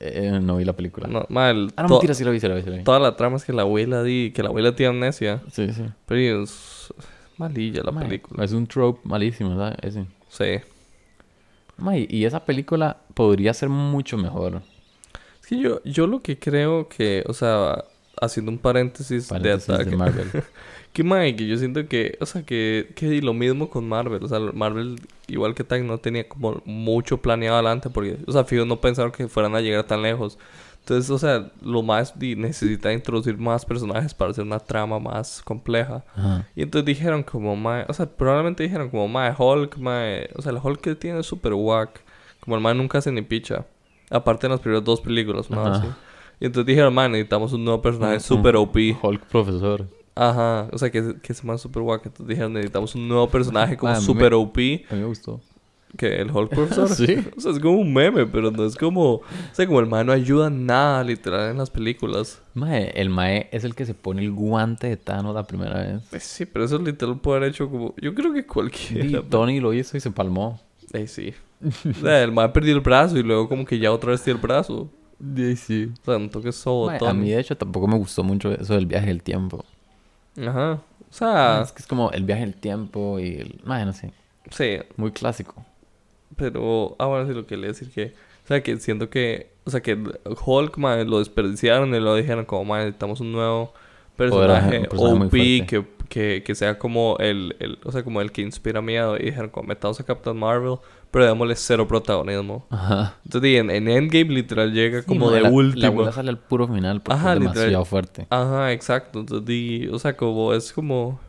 [0.00, 1.06] Eh, no vi la película.
[1.06, 1.72] No, mal.
[1.76, 2.84] Ah, no, mentira, sí la vi, sí la vi, sí la vi.
[2.84, 5.40] Toda la trama es que la abuela di, que la abuela tiene amnesia.
[5.50, 5.84] Sí, sí.
[6.06, 6.92] Pero es
[7.38, 8.44] malilla la película.
[8.44, 9.76] Es un trope malísimo, ¿sabes?
[9.82, 10.06] Ese.
[10.28, 10.44] Sí.
[12.08, 14.62] Y esa película podría ser mucho mejor.
[15.44, 17.84] Es que yo, yo lo que creo que, o sea,
[18.18, 19.90] haciendo un paréntesis, Paréntesis de ataque.
[19.90, 20.30] de Marvel.
[20.94, 24.22] Que mae, que yo siento que, o sea, que, que lo mismo con Marvel.
[24.22, 27.90] O sea, Marvel, igual que Tag, no tenía como mucho planeado adelante.
[27.90, 30.38] Porque, o sea, fijo, no pensaron que fueran a llegar tan lejos.
[30.78, 36.04] Entonces, o sea, lo más necesita introducir más personajes para hacer una trama más compleja.
[36.14, 36.46] Ajá.
[36.54, 40.52] Y entonces dijeron como, mae, o sea, probablemente dijeron como, mae, Hulk, mae, o sea,
[40.52, 42.02] el Hulk que tiene es super whack.
[42.38, 43.66] Como el mae nunca hace ni picha.
[44.10, 45.60] Aparte en las primeras dos películas, ¿no?
[45.64, 45.78] Ajá.
[45.78, 45.88] Así.
[46.40, 48.76] Y entonces dijeron, mae, necesitamos un nuevo personaje un OP.
[49.02, 49.86] Hulk profesor.
[50.16, 52.06] Ajá, o sea, que, que se llama super whack.
[52.06, 54.56] Entonces dijeron, necesitamos un nuevo personaje como Ah, super OP.
[54.56, 55.40] A mí me gustó.
[55.96, 56.88] Que el Hulk profesor.
[56.94, 57.24] Sí.
[57.36, 59.14] O sea, es como un meme, pero no es como...
[59.14, 62.42] O sea, como el mae no ayuda nada, literal, en las películas.
[62.54, 66.12] Mae, el Mae es el que se pone el guante de Thanos la primera vez.
[66.12, 67.94] Eh, Sí, pero eso literal puede haber hecho como...
[68.00, 69.22] Yo creo que Y cualquiera.
[69.22, 70.60] Tony lo hizo y se palmó.
[70.94, 71.34] Eh, sí.
[71.90, 74.38] O sea, el mae perdió el brazo y luego como que ya otra vez tiene
[74.38, 74.90] el brazo.
[75.36, 75.92] Sí, sí.
[76.02, 78.74] O sea, no toques todo, Mae, a mí, de hecho, tampoco me gustó mucho eso
[78.74, 79.64] del viaje del tiempo.
[80.40, 80.72] Ajá.
[80.72, 80.80] O
[81.20, 83.60] Ah, sea, es que es como el viaje del tiempo y el...
[83.64, 84.12] Mae, no sé.
[84.50, 84.78] sí.
[84.96, 85.64] Muy clásico.
[86.36, 88.14] Pero, ah, bueno, sí, lo que le decir que,
[88.44, 89.96] o sea, que siento que, o sea, que
[90.44, 93.72] Hulk, mae, lo desperdiciaron y lo dijeron como, mae, necesitamos un nuevo
[94.16, 98.32] personaje, un personaje OP que, que, que sea como el, el, o sea, como el
[98.32, 99.16] que inspira miedo.
[99.16, 100.76] Y dijeron como, metamos a Captain Marvel,
[101.10, 102.66] pero démosle cero protagonismo.
[102.70, 103.16] Ajá.
[103.24, 105.86] Entonces, en, en Endgame literal llega Sí, como de la, La último.
[105.86, 107.54] abuela sale al puro final porque Ajá, es literal.
[107.54, 108.26] demasiado fuerte.
[108.30, 109.20] Ajá, exacto.
[109.20, 111.20] Entonces, di, o sea, como es como.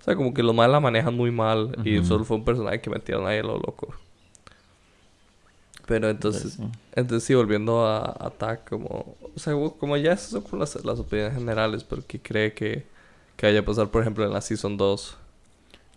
[0.00, 1.76] O sea, como que los más la manejan muy mal.
[1.84, 3.88] Y solo fue un personaje que metieron ahí a lo loco.
[5.86, 6.54] Pero entonces.
[6.54, 6.62] Sí.
[6.94, 9.16] Entonces, sí, volviendo a Attack, como.
[9.34, 11.84] O sea, como ya esas son como las, las opiniones generales.
[11.84, 12.86] Pero ¿qué cree que,
[13.36, 15.16] que vaya a pasar, por ejemplo, en la Season 2?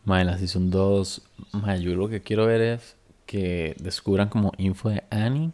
[0.06, 1.22] Mae, en la Season 2,
[1.54, 5.52] mae, yo lo que quiero ver es que descubran como info de Annie.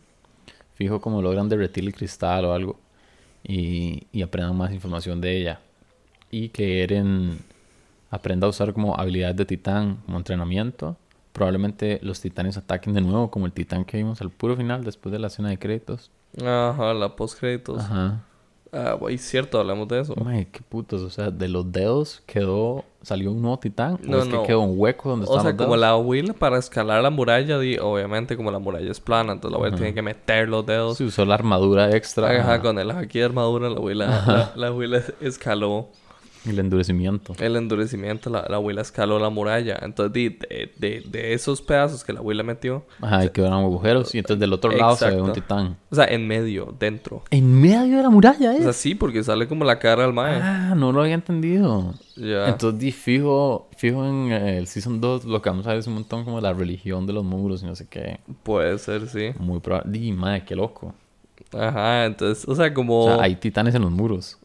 [0.75, 2.79] Fijo como logran derretir el cristal o algo.
[3.43, 5.59] Y, y aprendan más información de ella.
[6.31, 7.39] Y que Eren
[8.09, 10.97] aprenda a usar como habilidades de titán como entrenamiento.
[11.33, 15.11] Probablemente los titanes ataquen de nuevo como el titán que vimos al puro final después
[15.11, 16.11] de la escena de créditos.
[16.41, 17.83] Ajá, la post créditos.
[17.83, 18.23] Ajá.
[18.77, 20.13] Ah, güey, cierto, hablamos de eso.
[20.21, 21.01] Mae, qué putos.
[21.01, 22.83] O sea, de los dedos quedó...
[23.01, 23.99] ¿Salió un nuevo titán?
[24.01, 24.41] No, ¿O es no.
[24.41, 25.79] que quedó un hueco donde O sea, los como dedos?
[25.79, 29.67] la abuela para escalar la muralla, di, obviamente como la muralla es plana, entonces la
[29.67, 29.75] Ajá.
[29.77, 30.97] tiene que meter los dedos.
[30.97, 32.29] Se usó la armadura extra.
[32.41, 36.04] Ajá, con el haki de armadura, la abuela, la, la abuela escaló Y
[36.49, 37.33] el endurecimiento.
[37.39, 39.79] el endurecimiento, la, la abuela escaló la muralla.
[39.81, 44.13] Entonces, di, de, de, de esos pedazos que la abuela metió, Ajá, y quedaron agujeros.
[44.13, 45.77] Y entonces del otro lado se ve un titán.
[45.89, 47.23] o sea, en medio, dentro.
[47.31, 48.61] En medio de la muralla, O ¿eh?
[48.63, 50.39] sea, sí, porque sale como la cara al mae.
[50.41, 51.93] Ah, no lo había entendido.
[52.15, 52.47] ya.
[52.49, 55.87] Entonces, di, fijo, fijo en eh, el Season 2, lo que vamos a ver es
[55.87, 58.19] un montón como la religión de los muros y no sé qué.
[58.43, 59.31] Puede ser, sí.
[59.39, 59.91] Muy probable.
[59.91, 60.93] Di, madre, qué loco.
[61.53, 63.05] Ajá, entonces, o sea, como...
[63.05, 64.37] O sea, hay titanes en los muros.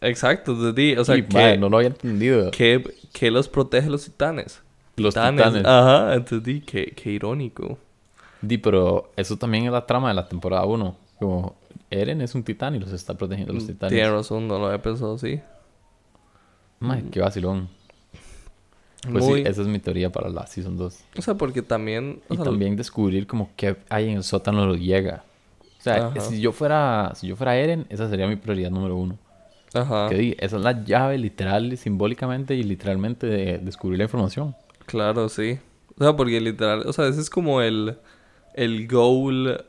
[0.00, 2.50] Exacto, entonces, di, o sea, Sí, que, madre, no lo había entendido.
[2.50, 2.82] que,
[3.12, 4.62] que los protege los titanes.
[4.96, 5.64] Los titanes.
[5.64, 7.78] Ajá, entonces di, qué, qué irónico.
[8.40, 10.96] Di, pero eso también es la trama de la temporada 1.
[11.18, 11.56] Como
[11.90, 13.92] Eren es un titán y los está protegiendo los titanes.
[13.92, 15.40] Tiene razón, no lo había pensado así.
[16.80, 17.68] Madre, qué vacilón.
[19.10, 21.04] Pues Muy- sí, esa es mi teoría para la Season 2.
[21.18, 22.20] O sea, porque también...
[22.28, 25.24] o Y sea, también descubrir como qué hay en el sótano de los llega.
[25.78, 26.20] O sea, Ajá.
[26.20, 29.16] si yo fuera si yo fuera Eren, esa sería mi prioridad número uno.
[29.74, 34.54] Ajá, Que di, esa es la llave literal, simbólicamente y literalmente de descubrir la información.
[34.86, 35.58] claro, sí.
[35.98, 36.84] O sea, porque literal...
[36.86, 37.96] O sea, ese es como el...
[38.54, 39.64] El goal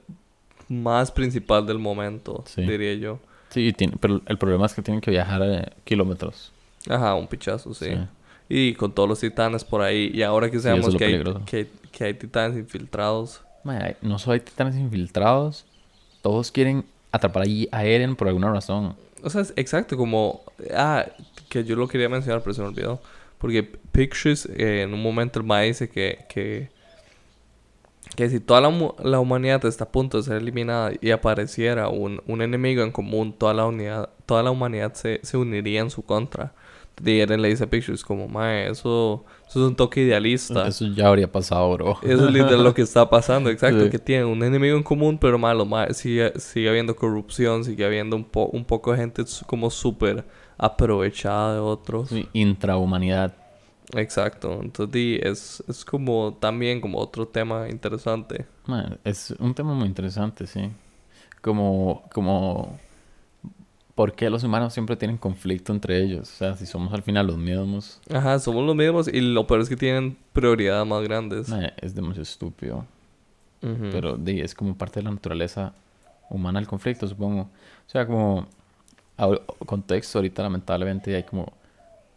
[0.68, 2.62] más principal del momento, Sí.
[2.64, 3.20] diría yo.
[3.50, 6.52] Sí, tiene, pero el problema es que tienen que viajar eh, kilómetros.
[6.88, 7.86] Ajá, un pichazo, sí.
[7.88, 7.98] Sí.
[8.48, 10.12] Y con todos los titanes por ahí.
[10.14, 13.42] Y ahora que sabemos es lo que, hay, que, que hay titanes infiltrados.
[13.66, 15.66] Hay- no solo hay titanes infiltrados,
[16.22, 18.96] todos quieren atrapar allí a Eren por alguna razón.
[19.24, 20.44] O sea, es exacto, como...
[20.74, 21.06] Ah,
[21.50, 23.02] que yo lo quería mencionar, pero se me olvidó.
[23.38, 26.26] Porque Pictures, eh, en un momento el mae dice que...
[26.30, 26.70] que
[28.16, 32.22] que si toda la, la humanidad está a punto de ser eliminada y apareciera un,
[32.28, 36.02] un enemigo en común, toda la, unidad, toda la humanidad se, se uniría en su
[36.02, 36.54] contra.
[37.02, 40.68] Eren le dice a Pictures como, mae, eso, eso es un toque idealista.
[40.68, 41.98] Eso ya habría pasado, bro.
[42.04, 43.90] Eso es literal lo que está pasando, exacto, Sí.
[43.90, 48.16] que tienen un enemigo en común, pero malo, ma- sigue, sigue habiendo corrupción, sigue habiendo
[48.16, 50.26] un, po- un poco de gente como súper
[50.58, 52.10] aprovechada de otros.
[52.10, 53.34] Sí, intrahumanidad.
[53.96, 58.46] Exacto, entonces es, es como también como otro tema interesante.
[58.68, 60.70] Mae, es un tema muy interesante, sí.
[61.42, 62.78] Como, como,
[64.00, 66.32] ¿por qué los humanos siempre tienen conflicto entre ellos?
[66.32, 69.60] O sea, si somos al final los mismos, Ajá, somos los mismos y lo peor
[69.60, 71.50] es que tienen prioridades más grandes.
[71.50, 72.86] mae, es demasiado estúpido.
[73.62, 73.90] Ujú.
[73.92, 75.74] Pero di, es como parte de la naturaleza
[76.30, 77.42] humana el conflicto, supongo.
[77.42, 78.48] O sea, como
[79.66, 81.52] contexto, ahorita lamentablemente hay como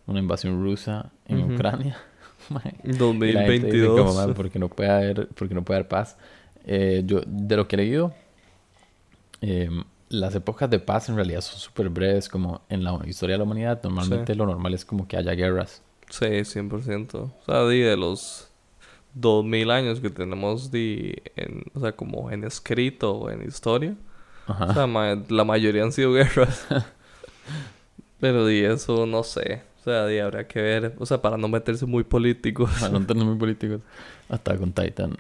[0.07, 1.53] una invasión rusa en.
[1.53, 1.97] Ucrania.
[2.49, 4.01] La gente dice 2022.
[4.01, 6.17] como, "Mae, porque no puede haber, porque no puede haber paz.
[6.65, 8.15] Eh, yo, de lo que he leído,
[9.41, 9.69] eh,
[10.13, 13.45] las épocas de paz en realidad son súper breves, como en la historia de la
[13.45, 13.81] humanidad.
[13.83, 15.83] Normalmente lo normal es como que haya guerras.
[16.11, 17.15] Sí, 100%.
[17.15, 18.49] O sea, de los
[19.15, 23.95] 2000 años que tenemos di, en, o sea, como en escrito o en historia.
[24.47, 24.67] Ajá.
[24.67, 26.67] O sea, ma- la mayoría han sido guerras.
[28.21, 29.63] Pero di eso, no sé.
[29.81, 30.95] O sea, habrá que ver.
[30.99, 32.71] O sea, para no meterse muy políticos.
[32.79, 33.81] Para no tener muy políticos.
[34.29, 35.17] Hasta con Titan.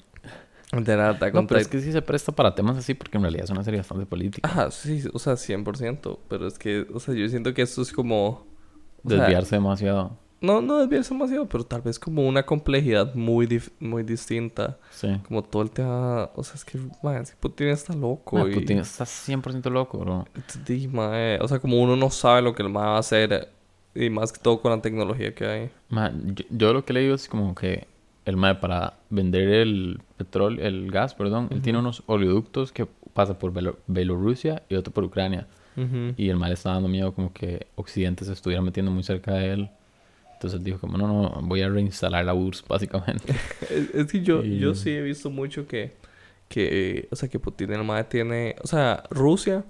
[0.72, 3.44] De nada, No, pero es que sí se presta para temas así porque en realidad
[3.44, 4.48] es una serie bastante política.
[4.48, 6.18] Ajá, sí, o sea, 100%.
[6.28, 8.46] Pero es que, o sea, yo siento que esto es como...
[9.06, 10.16] sea, Desviarse demasiado.
[10.40, 14.78] no, no desviarse demasiado, pero tal vez como una complejidad muy, dif- muy distinta.
[14.90, 15.08] Sí.
[15.28, 16.30] Como todo el tema...
[16.34, 18.38] O sea, es que, man, Putin está loco.
[18.38, 18.54] Mae, y...
[18.54, 20.24] Putin está 100% loco, bro.
[20.64, 23.50] Di, mae, O sea, como uno no sabe lo que el mae va a hacer.
[23.94, 25.70] Y más que todo con la tecnología que hay.
[25.90, 27.86] Ma, yo, yo lo que he leído es como que
[28.24, 33.36] el mae para vender el petróleo, el gas, perdón, él tiene unos oleoductos que pasan
[33.36, 35.46] por Belo- Bielorrusia y otro por Ucrania.
[36.18, 39.32] Y el mal le estaba dando miedo como que Occidente se estuviera metiendo muy cerca
[39.34, 39.70] de él.
[40.34, 43.32] Entonces él dijo como, no, no, voy a reinstalar la URSS, básicamente.
[43.70, 45.92] Es, es que yo, Y- yo sí he visto mucho que,
[46.48, 49.64] que, o sea, que Putin el mae tiene, o sea, Rusia,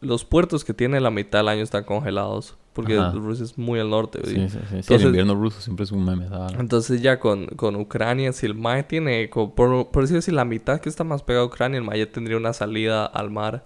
[0.00, 3.10] los puertos que tiene la mitad del año están congelados, porque Ajá.
[3.10, 4.20] Rusia es muy al norte.
[4.24, 4.34] ¿sí?
[4.34, 4.58] Sí, sí, sí.
[4.68, 6.28] Sí, Entonces- el invierno ruso siempre es un meme.
[6.28, 6.56] vara.
[6.60, 9.54] Entonces ya con, con Ucrania, si el mae tiene, por,
[9.90, 12.36] por decir así, la mitad que está más pegado a Ucrania, el mae ya tendría
[12.36, 13.64] una salida al mar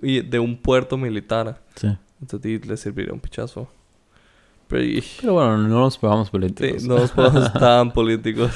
[0.00, 1.60] y de un puerto militar.
[1.76, 1.88] Sí.
[2.22, 3.68] Entonces sí, le serviría un pichazo.
[4.66, 6.84] Pero y- Pero bueno, no nos pegamos sí, políticos.
[6.84, 8.50] no nos podemos tan políticos.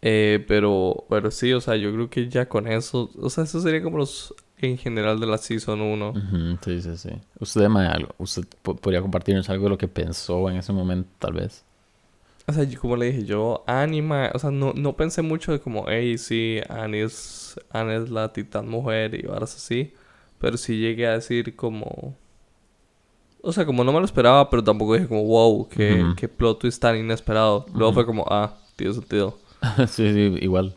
[0.00, 3.60] Eh, pero, pero sí, o sea, yo creo que ya con eso, o sea, eso
[3.60, 4.34] sería como los
[4.66, 6.10] en general de la Season 1.
[6.10, 7.10] Ujú, sí, sí, sí.
[7.40, 11.08] Usted, mae, algo, usted po- podría compartirnos algo de lo que pensó en ese momento,
[11.18, 11.64] tal vez.
[12.46, 15.60] O sea, yo- como le dije, yo, Anima, o sea, no, no pensé mucho de
[15.60, 19.94] como, hey, sí, Annie es, Annie es la titán mujer y varas así.
[20.38, 22.16] Pero sí llegué a decir como...
[23.44, 26.14] O sea, como no me lo esperaba, pero tampoco dije como, wow, qué, Ujú.
[26.16, 27.66] qué plot twist tan inesperado.
[27.74, 27.94] Luego Ujú.
[27.94, 29.38] fue como, ah, tiene sentido.
[29.88, 30.74] sí, sí, igual.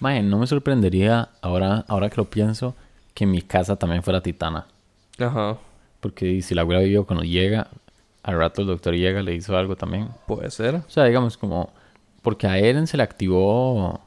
[0.00, 2.76] Mae, no me sorprendería, ahora, ahora que lo pienso,
[3.16, 4.66] que mi casa también fuera titana.
[5.18, 5.56] Ajá,
[6.00, 7.68] Porque si la abuela vivió cuando llega,
[8.22, 10.10] al rato el doctor llega, le hizo algo también.
[10.26, 10.74] puede ser.
[10.74, 11.72] O sea, digamos como...
[12.20, 14.00] Porque a Eren se le activó...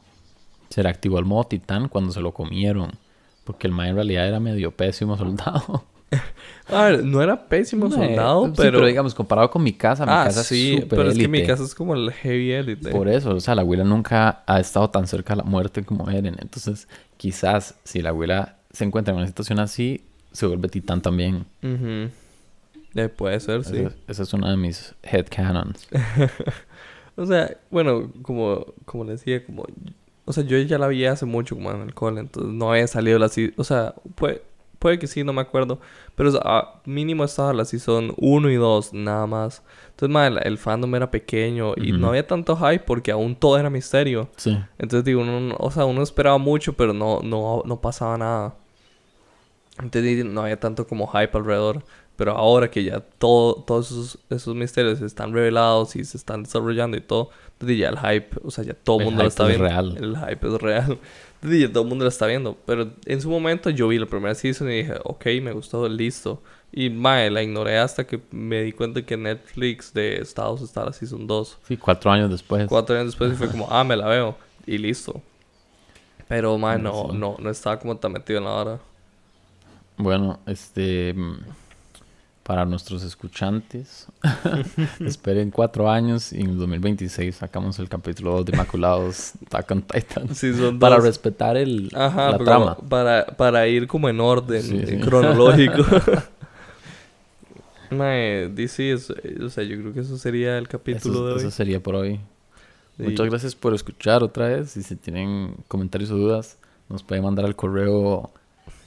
[0.69, 2.91] Se le activó el modo titán cuando se lo comieron.
[3.45, 5.85] Porque el mae en realidad era medio pésimo soldado.
[6.67, 8.85] A ver, no era pésimo Mae, soldado, sí, pero...
[8.85, 11.39] digamos, comparado con mi casa, mi ah, casa sí, es súper pero es que mi
[11.39, 11.51] élite.
[11.51, 12.91] casa es como el heavy elite.
[12.91, 16.09] Por eso, o sea, la abuela nunca ha estado tan cerca de la muerte como
[16.11, 16.37] Eren.
[16.39, 16.87] Entonces,
[17.17, 21.45] quizás si la abuela se encuentra en una situación así, se vuelve titán también.
[22.95, 23.77] Eh, puede ser, sí.
[23.77, 25.87] Esa, esa es una de mis headcanons.
[27.19, 29.65] O sea, bueno, como, como les decía, como...
[30.23, 32.87] O sea, yo ya la vi hace mucho como en el cole, entonces no había
[32.87, 33.29] salido la.
[33.57, 34.41] O sea, puede,
[34.79, 35.79] puede que sí, no me acuerdo.
[36.15, 39.61] Pero ah, mínimo estaba la season 1 y 2, nada más.
[39.91, 43.57] Entonces, ma, el, el fandom era pequeño y no había tanto hype porque aún todo
[43.57, 44.29] era misterio.
[44.37, 44.57] Sí.
[44.77, 48.55] Entonces, digo, uno, no- o sea, uno esperaba mucho, pero no, no, no pasaba nada.
[49.81, 51.83] Entonces, no había tanto como hype alrededor.
[52.15, 56.97] Pero ahora que ya todo, todos esos, esos misterios están revelados y se están desarrollando
[56.97, 59.57] y todo, entonces ya el hype, o sea, ya todo el mundo lo está es
[59.57, 59.65] viendo.
[59.69, 59.97] real.
[59.97, 60.97] El hype es real.
[61.41, 62.57] Ya todo el mundo lo está viendo.
[62.65, 66.41] Pero en su momento yo vi la primera season y dije, ok, me gustó, listo.
[66.71, 70.93] Y mae, la ignoré hasta que me di cuenta que Netflix de Estados está la
[70.93, 71.57] season 2.
[71.67, 72.67] Sí, cuatro años después.
[72.67, 74.37] Cuatro años después y fue como, ah, me la veo.
[74.65, 75.21] Y listo.
[76.27, 78.79] Pero, man, no, no, no estaba como tan metido en la hora.
[79.97, 81.15] Bueno, este...
[82.49, 84.07] Para nuestros escuchantes,
[85.05, 89.81] esperen cuatro años y en el 2026 sacamos el capítulo 2 de Inmaculados Attack on
[89.83, 90.33] Titan.
[90.33, 91.03] Sí, son Para dos.
[91.03, 92.75] respetar el, Ajá, la pero trama.
[92.89, 94.97] Para, para ir como en orden, Sí, sí.
[94.97, 95.83] cronológico.
[97.91, 101.39] Mae, DC, es, o sea, yo creo que eso sería el capítulo Eso, de hoy.
[101.41, 102.19] eso sería por hoy.
[102.97, 103.03] Sí.
[103.03, 104.75] Muchas gracias por escuchar otra vez.
[104.75, 106.57] Y si tienen comentarios o dudas,
[106.89, 108.31] nos pueden mandar al correo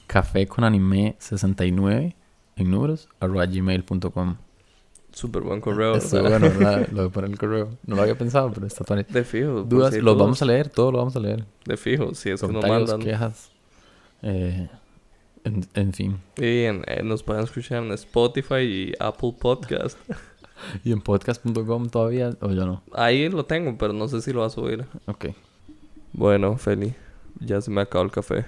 [0.08, 2.16] café con anime 69
[2.56, 4.36] en números arroba gmail.com.
[5.12, 5.94] Súper buen correo.
[5.96, 6.40] Está ¿verdad?
[6.40, 6.88] bueno, ¿verdad?
[6.92, 7.70] Lo de poner el correo.
[7.86, 9.56] No lo había pensado, pero está todo De fijo.
[9.56, 11.44] por Dudas, si los vamos a leer, todo lo vamos a leer.
[11.66, 12.98] De fijo, si es que nos mandan.
[13.00, 13.50] quejas.
[14.22, 14.68] eh,
[15.44, 16.16] en, en fin.
[16.38, 19.98] Y en- eh, nos pueden escuchar en Spotify y Apple Podcast.
[20.84, 22.30] ¿Y en podcast.com todavía?
[22.40, 22.82] O ya no.
[22.92, 24.86] Ahí lo tengo, pero no sé si lo va a subir.
[25.06, 25.26] Ok.
[26.12, 26.94] Bueno, Feli,
[27.40, 28.44] ya se me acabó el café.